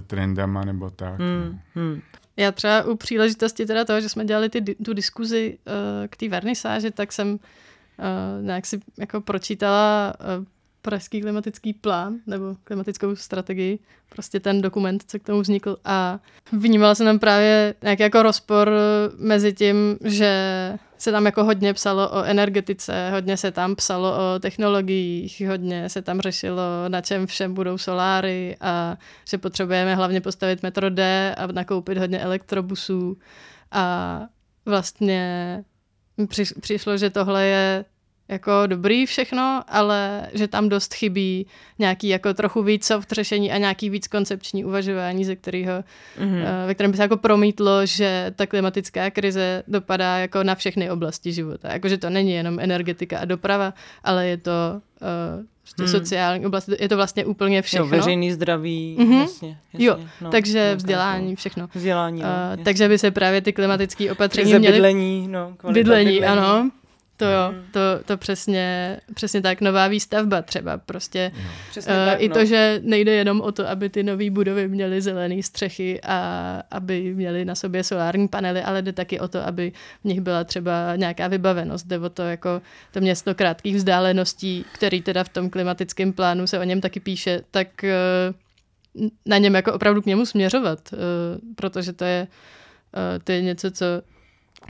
trendama 0.07 0.65
nebo 0.65 0.89
tak. 0.89 1.19
Hmm, 1.19 1.59
no. 1.75 1.81
hmm. 1.81 2.01
Já 2.37 2.51
třeba 2.51 2.83
u 2.83 2.95
příležitosti 2.95 3.65
teda 3.65 3.85
toho, 3.85 4.01
že 4.01 4.09
jsme 4.09 4.25
dělali 4.25 4.49
ty, 4.49 4.61
tu 4.61 4.93
diskuzi 4.93 5.57
uh, 5.67 6.07
k 6.07 6.17
té 6.17 6.29
vernisáži, 6.29 6.91
tak 6.91 7.11
jsem 7.11 7.33
uh, 7.33 8.45
nějak 8.45 8.65
si 8.65 8.79
jako 8.97 9.21
pročítala 9.21 10.13
uh, 10.39 10.45
pražský 10.88 11.21
klimatický 11.21 11.73
plán 11.73 12.15
nebo 12.28 12.56
klimatickou 12.63 13.15
strategii, 13.15 13.80
prostě 14.10 14.39
ten 14.39 14.62
dokument, 14.62 15.04
co 15.08 15.19
k 15.19 15.23
tomu 15.23 15.41
vznikl. 15.41 15.78
A 15.86 16.19
vnímala 16.52 16.95
jsem 16.95 17.06
tam 17.06 17.19
právě 17.19 17.73
nějaký 17.82 18.04
jako 18.04 18.23
rozpor 18.23 18.71
mezi 19.17 19.54
tím, 19.54 19.97
že 20.04 20.32
se 20.97 21.12
tam 21.12 21.26
jako 21.26 21.43
hodně 21.43 21.73
psalo 21.73 22.10
o 22.10 22.23
energetice, 22.23 23.10
hodně 23.12 23.38
se 23.38 23.52
tam 23.52 23.76
psalo 23.76 24.12
o 24.12 24.39
technologiích, 24.39 25.47
hodně 25.47 25.89
se 25.89 26.02
tam 26.02 26.21
řešilo, 26.21 26.62
na 26.88 27.02
čem 27.02 27.28
všem 27.28 27.54
budou 27.54 27.78
soláry 27.78 28.58
a 28.62 28.97
že 29.30 29.38
potřebujeme 29.38 29.95
hlavně 29.95 30.21
postavit 30.21 30.63
metro 30.63 30.89
D 30.89 31.36
a 31.36 31.47
nakoupit 31.47 31.97
hodně 31.97 32.19
elektrobusů. 32.19 33.17
A 33.71 34.21
vlastně 34.65 35.63
přišlo, 36.62 36.97
že 36.97 37.10
tohle 37.10 37.45
je 37.45 37.86
jako 38.29 38.51
dobrý 38.65 39.05
všechno, 39.05 39.63
ale 39.67 40.29
že 40.33 40.47
tam 40.47 40.69
dost 40.69 40.93
chybí 40.93 41.47
nějaký 41.79 42.07
jako 42.07 42.33
trochu 42.33 42.63
víc 42.63 42.85
soft 42.85 43.11
řešení 43.11 43.51
a 43.51 43.57
nějaký 43.57 43.89
víc 43.89 44.07
koncepční 44.07 44.65
uvažování, 44.65 45.25
ze 45.25 45.35
kterého, 45.35 45.83
mm-hmm. 46.19 46.67
ve 46.67 46.73
kterém 46.73 46.91
by 46.91 46.97
se 46.97 47.03
jako 47.03 47.17
promítlo, 47.17 47.85
že 47.85 48.33
ta 48.35 48.45
klimatická 48.45 49.09
krize 49.09 49.63
dopadá 49.67 50.17
jako 50.17 50.43
na 50.43 50.55
všechny 50.55 50.91
oblasti 50.91 51.33
života. 51.33 51.73
Jakože 51.73 51.97
to 51.97 52.09
není 52.09 52.31
jenom 52.31 52.59
energetika 52.59 53.19
a 53.19 53.25
doprava, 53.25 53.73
ale 54.03 54.27
je 54.27 54.37
to 54.37 54.51
uh, 55.01 55.45
hmm. 55.79 55.87
sociální 55.87 56.45
oblast, 56.45 56.69
je 56.79 56.89
to 56.89 56.95
vlastně 56.95 57.25
úplně 57.25 57.61
všechno. 57.61 57.85
Jo, 57.85 57.91
veřejný 57.91 58.31
zdraví, 58.31 58.97
mm-hmm. 58.99 59.21
jasně, 59.21 59.57
jasně. 59.73 59.85
Jo, 59.85 59.99
no, 60.21 60.29
takže 60.31 60.69
no, 60.71 60.77
vzdělání, 60.77 61.35
všechno. 61.35 61.69
Vzdělání, 61.73 62.21
no, 62.21 62.27
uh, 62.57 62.63
Takže 62.63 62.87
by 62.87 62.97
se 62.97 63.11
právě 63.11 63.41
ty 63.41 63.53
klimatické 63.53 64.11
opatření 64.11 64.53
měly... 64.53 64.73
bydlení, 64.73 65.27
no, 65.27 65.53
bydlení, 65.67 65.73
bydlení, 65.73 66.23
ano. 66.23 66.71
To 67.17 67.25
jo, 67.25 67.51
mhm. 67.51 67.63
to, 67.71 67.80
to 68.06 68.17
přesně, 68.17 68.99
přesně 69.13 69.41
tak, 69.41 69.62
nová 69.62 69.88
výstavba 69.88 70.41
třeba 70.41 70.77
prostě. 70.77 71.32
Přesně 71.69 71.93
uh, 71.93 72.06
tak, 72.06 72.21
I 72.21 72.30
no. 72.30 72.36
to, 72.36 72.45
že 72.45 72.80
nejde 72.84 73.12
jenom 73.12 73.41
o 73.41 73.51
to, 73.51 73.69
aby 73.69 73.89
ty 73.89 74.03
nové 74.03 74.30
budovy 74.30 74.67
měly 74.67 75.01
zelené 75.01 75.43
střechy 75.43 76.01
a 76.01 76.17
aby 76.71 77.13
měly 77.15 77.45
na 77.45 77.56
sobě 77.56 77.84
solární 77.84 78.27
panely, 78.27 78.62
ale 78.62 78.82
jde 78.82 78.93
taky 78.93 79.19
o 79.19 79.27
to, 79.27 79.47
aby 79.47 79.71
v 80.01 80.06
nich 80.06 80.21
byla 80.21 80.43
třeba 80.43 80.95
nějaká 80.95 81.27
vybavenost. 81.27 81.88
Jde 81.88 81.99
o 81.99 82.10
to 82.10 82.21
jako 82.21 82.62
to 82.91 83.01
město 83.01 83.36
krátkých 83.36 83.75
vzdáleností, 83.75 84.65
který 84.71 85.01
teda 85.01 85.23
v 85.23 85.30
tom 85.30 85.49
klimatickém 85.49 86.13
plánu 86.13 86.47
se 86.47 86.60
o 86.60 86.63
něm 86.63 86.82
taky 86.82 86.99
píše, 86.99 87.41
tak 87.51 87.67
uh, 87.84 89.10
na 89.25 89.38
něm 89.38 89.56
jako 89.56 89.73
opravdu 89.73 90.01
k 90.01 90.06
němu 90.06 90.25
směřovat, 90.25 90.80
uh, 90.93 90.99
protože 91.56 91.93
to 91.93 92.06
je, 92.06 92.27
uh, 92.27 93.23
to 93.23 93.32
je 93.32 93.41
něco, 93.41 93.71
co 93.71 93.86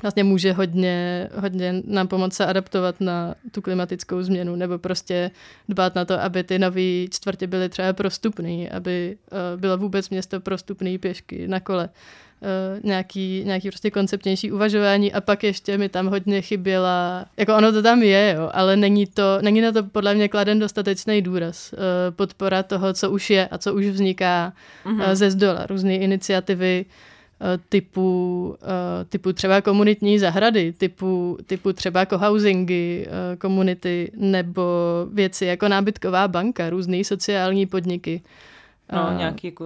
vlastně 0.02 0.23
může 0.23 0.54
hodně, 0.54 1.30
hodně 1.36 1.82
nám 1.86 2.08
pomoct 2.08 2.36
se 2.36 2.45
adaptovat 2.45 3.02
na 3.02 3.36
tu 3.52 3.62
klimatickou 3.62 4.21
změnu, 4.21 4.56
nebo 4.56 4.78
prostě 4.78 5.32
dbát 5.69 5.95
na 5.95 6.06
to, 6.06 6.21
aby 6.21 6.43
ty 6.43 6.60
nové 6.60 7.08
čtvrtě 7.10 7.47
byly 7.47 7.69
třeba 7.69 7.93
prostupné, 7.93 8.69
aby 8.69 9.17
uh, 9.32 9.60
bylo 9.62 9.78
vůbec 9.78 10.10
město 10.10 10.39
prostupné 10.39 10.97
pěšky 10.97 11.47
na 11.47 11.60
kole. 11.60 11.89
Uh, 12.41 12.84
nějaký, 12.84 13.43
nějaký 13.45 13.69
prostě 13.69 13.91
konceptnější 13.91 14.52
uvažování 14.52 15.13
a 15.13 15.21
pak 15.21 15.43
ještě 15.43 15.78
mi 15.78 15.89
tam 15.89 16.08
hodně 16.08 16.41
chyběla, 16.41 17.26
jako 17.38 17.56
ono 17.56 17.71
to 17.71 17.82
tam 17.82 18.04
je, 18.04 18.36
jo, 18.38 18.50
ale 18.54 18.76
není, 18.76 19.06
to, 19.06 19.39
není 19.41 19.62
na 19.62 19.71
to 19.71 19.84
podle 19.84 20.15
mě 20.15 20.28
kladen 20.28 20.60
dostatečný 20.60 21.21
důraz. 21.21 21.73
Uh, 21.73 21.80
podpora 22.15 22.63
toho, 22.63 22.93
co 22.93 23.12
už 23.12 23.30
je 23.30 23.47
a 23.47 23.58
co 23.58 23.73
už 23.73 23.86
vzniká 23.86 24.54
mm-hmm. 24.86 25.08
uh, 25.08 25.13
ze 25.13 25.32
zdola, 25.32 25.65
různé 25.65 25.95
iniciativy, 25.95 26.86
uh, 26.88 26.93
typu, 27.69 28.56
eh, 28.62 29.06
typu 29.06 29.34
třeba 29.34 29.62
komunitní 29.62 30.19
zahrady, 30.19 30.73
typu, 30.73 31.38
typu 31.45 31.73
třeba 31.73 32.06
kohousingy 32.06 33.06
eh, 33.08 33.36
komunity 33.36 34.12
nebo 34.15 34.63
věci 35.13 35.45
jako 35.45 35.67
nábytková 35.67 36.28
banka, 36.28 36.69
různé 36.69 37.04
sociální 37.04 37.65
podniky. 37.65 38.21
No, 38.93 39.17
nějaký 39.17 39.47
jako 39.47 39.65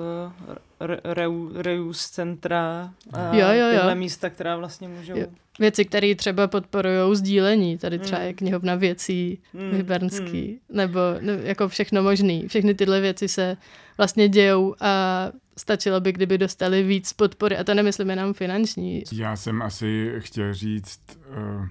reus 1.53 2.09
centra, 2.09 2.93
a 3.13 3.35
jo, 3.35 3.47
jo, 3.47 3.67
jo. 3.67 3.71
tyhle 3.71 3.95
místa, 3.95 4.29
která 4.29 4.57
vlastně 4.57 4.87
můžou... 4.87 5.17
Jo. 5.17 5.27
Věci, 5.59 5.85
které 5.85 6.15
třeba 6.15 6.47
podporují 6.47 7.15
sdílení, 7.15 7.77
tady 7.77 7.99
třeba 7.99 8.19
mm. 8.19 8.25
je 8.27 8.33
knihovna 8.33 8.75
věcí 8.75 9.39
mm. 9.53 9.71
Vybernský, 9.71 10.59
mm. 10.69 10.77
nebo 10.77 10.99
no, 11.19 11.33
jako 11.33 11.67
všechno 11.67 12.03
možný. 12.03 12.47
Všechny 12.47 12.73
tyhle 12.73 13.01
věci 13.01 13.27
se 13.27 13.57
vlastně 13.97 14.29
dějou 14.29 14.75
a 14.79 15.27
stačilo 15.57 15.99
by, 15.99 16.11
kdyby 16.11 16.37
dostali 16.37 16.83
víc 16.83 17.13
podpory. 17.13 17.57
A 17.57 17.63
to 17.63 17.73
nemyslím 17.73 18.09
jenom 18.09 18.33
finanční. 18.33 19.03
Já 19.11 19.35
jsem 19.35 19.61
asi 19.61 20.13
chtěl 20.17 20.53
říct 20.53 21.01
uh, 21.29 21.67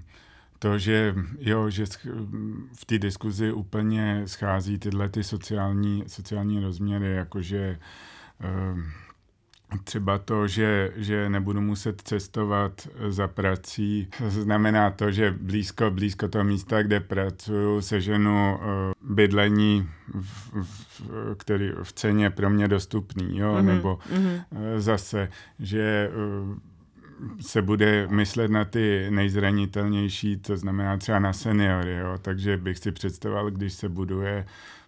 to, 0.61 0.79
že 0.79 1.14
jo, 1.38 1.70
že 1.70 1.85
v 2.75 2.85
té 2.87 2.99
diskuzi 2.99 3.53
úplně 3.53 4.23
schází 4.27 4.79
tyhle 4.79 5.09
ty 5.09 5.25
sociální, 5.25 6.05
sociální 6.07 6.61
rozměry, 6.61 7.14
jakože 7.14 7.79
uh, 8.44 8.81
Třeba 9.85 10.18
to, 10.18 10.49
že, 10.49 10.92
že 10.96 11.29
nebudu 11.29 11.61
muset 11.61 12.03
cestovat 12.03 12.88
za 13.09 13.29
prací, 13.29 14.09
znamená 14.29 14.90
to, 14.90 15.11
že 15.11 15.35
blízko, 15.40 15.90
blízko 15.90 16.29
toho 16.29 16.44
místa, 16.44 16.83
kde 16.83 17.01
pracuju, 17.01 17.81
seženu 17.81 18.59
uh, 18.59 19.14
bydlení, 19.14 19.88
v, 20.20 20.53
v, 20.62 21.03
který 21.37 21.73
v 21.83 21.92
ceně 21.92 22.31
pro 22.31 22.51
mě 22.51 22.68
dostupný, 22.68 23.38
jo? 23.38 23.55
Mm-hmm. 23.55 23.64
nebo 23.64 23.99
mm-hmm. 24.12 24.44
Zase, 24.77 25.29
že 25.59 26.11
se 27.40 27.62
bude 27.62 28.06
myslet 28.11 28.50
na 28.50 28.64
ty 28.64 29.06
nejzranitelnější, 29.11 30.37
to 30.37 30.56
znamená 30.56 30.96
třeba 30.96 31.18
na 31.18 31.33
seniory, 31.33 31.96
jo? 31.96 32.18
takže 32.22 32.56
bych 32.56 32.78
si 32.78 32.92
představoval, 32.92 33.50
když 33.50 33.72
se 33.72 33.88
buduje 33.88 34.46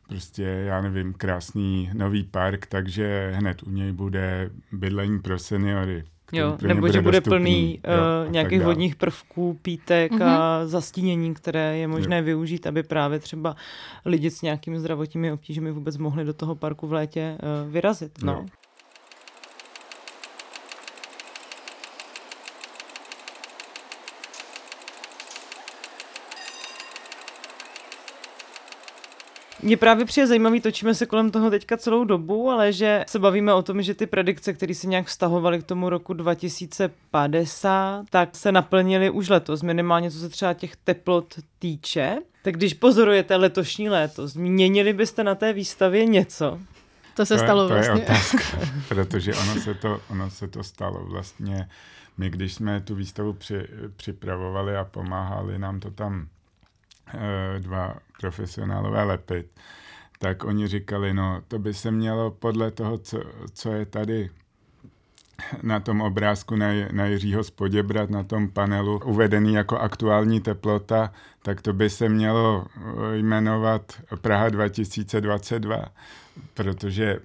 prostě, 0.08 0.42
já 0.42 0.80
nevím, 0.80 1.12
krásný 1.12 1.90
nový 1.92 2.24
park, 2.24 2.66
takže 2.66 3.32
hned 3.34 3.62
u 3.62 3.70
něj 3.70 3.92
bude 3.92 4.50
bydlení 4.72 5.18
pro 5.18 5.38
seniory. 5.38 6.04
Jo, 6.32 6.56
nebo 6.62 6.88
že 6.88 7.00
bude 7.00 7.20
dostupný, 7.20 7.38
plný 7.38 7.80
jo, 7.84 8.26
uh, 8.26 8.32
nějakých 8.32 8.62
vodních 8.62 8.96
prvků, 8.96 9.58
pítek 9.62 10.12
mm-hmm. 10.12 10.24
a 10.24 10.58
mhm. 10.58 10.68
zastínění, 10.68 11.34
které 11.34 11.78
je 11.78 11.88
možné 11.88 12.18
jo. 12.18 12.24
využít, 12.24 12.66
aby 12.66 12.82
právě 12.82 13.18
třeba 13.18 13.56
lidi 14.04 14.30
s 14.30 14.42
nějakými 14.42 14.80
zdravotními 14.80 15.32
obtížemi 15.32 15.72
vůbec 15.72 15.96
mohli 15.96 16.24
do 16.24 16.32
toho 16.32 16.54
parku 16.54 16.86
v 16.86 16.92
létě 16.92 17.38
uh, 17.42 17.72
vyrazit. 17.72 18.22
No. 18.22 18.32
Jo. 18.32 18.46
Mě 29.62 29.76
právě 29.76 30.04
přijde 30.04 30.26
zajímavý, 30.26 30.60
točíme 30.60 30.94
se 30.94 31.06
kolem 31.06 31.30
toho 31.30 31.50
teďka 31.50 31.76
celou 31.76 32.04
dobu, 32.04 32.50
ale 32.50 32.72
že 32.72 33.04
se 33.08 33.18
bavíme 33.18 33.54
o 33.54 33.62
tom, 33.62 33.82
že 33.82 33.94
ty 33.94 34.06
predikce, 34.06 34.52
které 34.52 34.74
se 34.74 34.86
nějak 34.86 35.06
vztahovaly 35.06 35.60
k 35.60 35.64
tomu 35.64 35.90
roku 35.90 36.12
2050, 36.12 38.04
tak 38.10 38.36
se 38.36 38.52
naplnily 38.52 39.10
už 39.10 39.28
letos, 39.28 39.62
minimálně 39.62 40.10
co 40.10 40.18
se 40.18 40.28
třeba 40.28 40.54
těch 40.54 40.76
teplot 40.76 41.34
týče. 41.58 42.18
Tak 42.42 42.56
když 42.56 42.74
pozorujete 42.74 43.36
letošní 43.36 43.88
léto, 43.88 44.28
změnili 44.28 44.92
byste 44.92 45.24
na 45.24 45.34
té 45.34 45.52
výstavě 45.52 46.06
něco? 46.06 46.58
To 47.16 47.26
se 47.26 47.38
stalo 47.38 47.68
to 47.68 47.74
vlastně. 47.74 48.00
je 48.00 48.04
otázka, 48.04 48.58
protože 48.88 49.34
ono 49.34 49.60
se, 49.60 49.74
to, 49.74 50.00
ono 50.10 50.30
se 50.30 50.48
to 50.48 50.64
stalo 50.64 51.04
vlastně. 51.04 51.68
My, 52.18 52.30
když 52.30 52.54
jsme 52.54 52.80
tu 52.80 52.94
výstavu 52.94 53.32
při, 53.32 53.66
připravovali 53.96 54.76
a 54.76 54.84
pomáhali 54.84 55.58
nám 55.58 55.80
to 55.80 55.90
tam 55.90 56.28
dva 57.58 57.94
profesionálové 58.20 59.02
lepit, 59.02 59.46
tak 60.18 60.44
oni 60.44 60.68
říkali, 60.68 61.14
no 61.14 61.42
to 61.48 61.58
by 61.58 61.74
se 61.74 61.90
mělo 61.90 62.30
podle 62.30 62.70
toho, 62.70 62.98
co, 62.98 63.22
co 63.52 63.72
je 63.72 63.86
tady 63.86 64.30
na 65.62 65.80
tom 65.80 66.00
obrázku 66.00 66.56
na, 66.56 66.66
na 66.92 67.06
Jiřího 67.06 67.44
Spoděbrat, 67.44 68.10
na 68.10 68.24
tom 68.24 68.48
panelu 68.48 69.00
uvedený 69.04 69.54
jako 69.54 69.78
aktuální 69.78 70.40
teplota, 70.40 71.12
tak 71.42 71.62
to 71.62 71.72
by 71.72 71.90
se 71.90 72.08
mělo 72.08 72.66
eh, 72.66 73.16
jmenovat 73.16 73.92
Praha 74.20 74.48
2022, 74.48 75.84
protože 76.54 77.18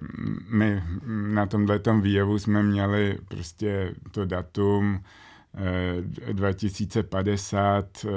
my 0.48 0.82
na 1.06 1.46
tomhle 1.46 1.80
výjevu 2.00 2.38
jsme 2.38 2.62
měli 2.62 3.18
prostě 3.28 3.94
to 4.10 4.24
datum 4.24 5.02
2050, 6.32 8.04
eh, 8.04 8.10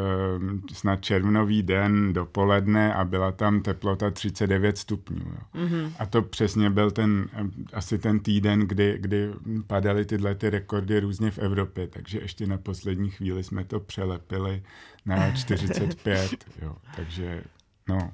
snad 0.73 1.01
červnový 1.01 1.63
den 1.63 2.13
dopoledne 2.13 2.93
a 2.93 3.05
byla 3.05 3.31
tam 3.31 3.61
teplota 3.61 4.11
39 4.11 4.77
stupňů. 4.77 5.25
Jo. 5.25 5.65
Mm-hmm. 5.65 5.91
A 5.99 6.05
to 6.05 6.21
přesně 6.21 6.69
byl 6.69 6.91
ten, 6.91 7.29
eh, 7.33 7.43
asi 7.73 7.97
ten 7.97 8.19
týden, 8.19 8.59
kdy, 8.59 8.97
kdy 8.99 9.29
padaly 9.67 10.05
tyhle 10.05 10.35
ty 10.35 10.49
rekordy 10.49 10.99
různě 10.99 11.31
v 11.31 11.39
Evropě, 11.39 11.87
takže 11.87 12.19
ještě 12.19 12.47
na 12.47 12.57
poslední 12.57 13.09
chvíli 13.09 13.43
jsme 13.43 13.63
to 13.63 13.79
přelepili 13.79 14.63
na 15.05 15.31
45, 15.35 16.45
jo. 16.61 16.75
takže 16.95 17.43
no, 17.89 18.11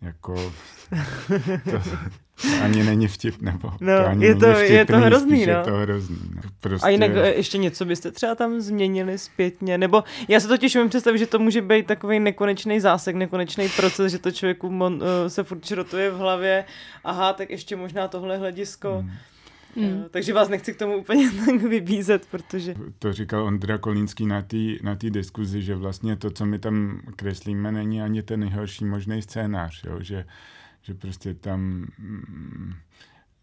jako 0.00 0.52
to, 1.64 1.82
ani 2.62 2.84
není 2.84 3.08
vtip, 3.08 3.42
nebo 3.42 3.70
no, 3.80 3.98
to 3.98 4.06
ani 4.06 4.26
je, 4.26 4.34
to, 4.34 4.46
není 4.46 4.54
vtipný, 4.54 4.76
je 4.76 4.84
to 4.84 4.96
hrozný, 4.96 5.36
spíš 5.36 5.46
no. 5.46 5.52
je 5.52 5.62
to 5.64 5.70
hrozný. 5.70 6.18
No. 6.34 6.42
Prostě... 6.60 6.86
A 6.86 6.90
jinak 6.90 7.10
eh, 7.14 7.34
ještě 7.34 7.58
něco 7.58 7.84
byste 7.84 8.10
třeba 8.10 8.34
tam 8.34 8.60
změnili 8.60 9.18
zpětně, 9.18 9.78
nebo 9.78 10.04
já 10.28 10.40
se 10.40 10.48
totiž 10.48 10.76
umím 10.76 10.88
představit, 10.88 11.18
že 11.18 11.26
to 11.26 11.38
může 11.38 11.62
být 11.62 11.86
takový 11.86 12.20
nekonečný 12.20 12.80
zásek, 12.80 13.16
nekonečný 13.16 13.68
proces, 13.68 14.12
že 14.12 14.18
to 14.18 14.30
člověku 14.30 14.70
mon, 14.70 14.94
uh, 14.94 15.00
se 15.28 15.44
furt 15.44 15.64
črotuje 15.64 16.10
v 16.10 16.16
hlavě, 16.16 16.64
aha, 17.04 17.32
tak 17.32 17.50
ještě 17.50 17.76
možná 17.76 18.08
tohle 18.08 18.36
hledisko. 18.36 18.98
Hmm. 19.00 19.10
Mm. 19.76 20.04
Takže 20.10 20.32
vás 20.32 20.48
nechci 20.48 20.74
k 20.74 20.78
tomu 20.78 20.96
úplně 20.96 21.30
tak 21.46 21.62
vybízet, 21.62 22.26
protože... 22.30 22.74
To 22.98 23.12
říkal 23.12 23.42
Ondra 23.42 23.78
Kolínský 23.78 24.26
na 24.26 24.42
té 24.42 24.56
na 24.82 24.96
tý 24.96 25.10
diskuzi, 25.10 25.62
že 25.62 25.74
vlastně 25.74 26.16
to, 26.16 26.30
co 26.30 26.46
my 26.46 26.58
tam 26.58 27.00
kreslíme, 27.16 27.72
není 27.72 28.02
ani 28.02 28.22
ten 28.22 28.40
nejhorší 28.40 28.84
možný 28.84 29.22
scénář, 29.22 29.84
jo? 29.84 29.96
Že, 30.00 30.24
že 30.86 30.94
prostě 30.94 31.34
tam 31.34 31.60
mm, 31.98 32.74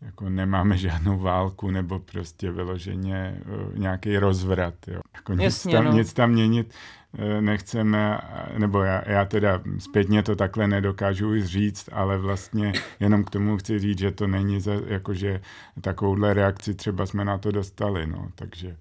jako 0.02 0.30
nemáme 0.30 0.78
žádnou 0.78 1.20
válku 1.20 1.72
nebo 1.72 2.00
prostě 2.00 2.52
vyloženě 2.52 3.42
uh, 3.46 3.78
nějaký 3.80 4.18
rozvrat. 4.18 4.88
Jo? 4.88 5.02
Jako 5.16 5.34
nic, 5.34 5.42
Jasně, 5.42 5.72
tam, 5.72 5.86
no. 5.86 5.92
nic 5.92 6.14
tam 6.14 6.30
měnit 6.32 6.74
nechceme, 7.42 8.20
nebo 8.58 8.82
já, 8.82 9.04
já 9.06 9.26
teda 9.26 9.62
zpětně 9.80 10.24
to 10.24 10.36
takhle 10.36 10.68
nedokážu 10.68 11.44
říct, 11.44 11.90
ale 11.92 12.18
vlastně 12.18 12.74
jenom 13.00 13.24
k 13.24 13.30
tomu 13.30 13.58
chci 13.58 13.80
říct, 13.80 14.00
že 14.00 14.12
to 14.12 14.28
není 14.28 14.62
za, 14.62 14.72
jakože 14.88 15.42
takovouhle 15.82 16.34
reakci 16.34 16.74
třeba 16.74 17.06
jsme 17.06 17.26
na 17.26 17.38
to 17.38 17.52
dostali, 17.52 18.08
no, 18.08 18.28
takže. 18.36 18.78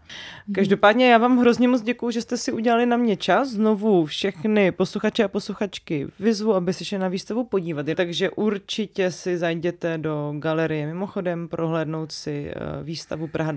Každopádně 0.55 1.11
já 1.11 1.19
vám 1.19 1.39
hrozně 1.39 1.69
moc 1.69 1.83
děkuju, 1.83 2.11
že 2.11 2.23
jste 2.23 2.37
si 2.37 2.53
udělali 2.53 2.87
na 2.87 2.97
mě 2.97 3.17
čas. 3.17 3.49
Znovu 3.49 4.07
všechny 4.07 4.73
posluchače 4.73 5.25
a 5.25 5.29
posluchačky 5.29 6.07
vyzvu, 6.21 6.55
aby 6.55 6.73
se 6.73 6.85
šli 6.85 6.99
na 6.99 7.09
výstavu 7.09 7.45
podívat. 7.45 7.87
Takže 7.95 8.31
určitě 8.31 9.11
si 9.11 9.39
zajděte 9.39 9.99
do 9.99 10.35
galerie 10.39 10.87
mimochodem 10.87 11.49
prohlédnout 11.49 12.13
si 12.13 12.53
výstavu 12.83 13.27
Praha 13.27 13.53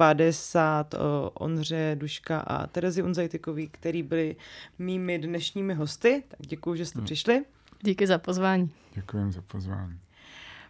2050 0.00 0.94
Ondře 1.34 1.96
Duška 1.98 2.40
a 2.40 2.66
Terezy 2.66 3.02
Unzajtykový, 3.02 3.68
který 3.68 4.02
byli 4.02 4.36
mými 4.78 5.18
dnešními 5.18 5.74
hosty. 5.74 6.22
Tak 6.28 6.40
děkuji, 6.40 6.74
že 6.74 6.86
jste 6.86 6.98
hmm. 6.98 7.04
přišli. 7.04 7.44
Díky 7.82 8.06
za 8.06 8.18
pozvání. 8.18 8.70
Děkuji 8.94 9.32
za 9.32 9.42
pozvání. 9.42 9.98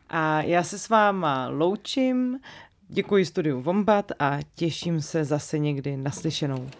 A 0.08 0.42
já 0.42 0.62
se 0.62 0.78
s 0.78 0.88
váma 0.88 1.48
loučím, 1.48 2.40
děkuji 2.88 3.24
studiu 3.24 3.60
Vombat 3.60 4.12
a 4.18 4.38
těším 4.54 5.00
se 5.00 5.24
zase 5.24 5.58
někdy 5.58 5.96
naslyšenou. 5.96 6.70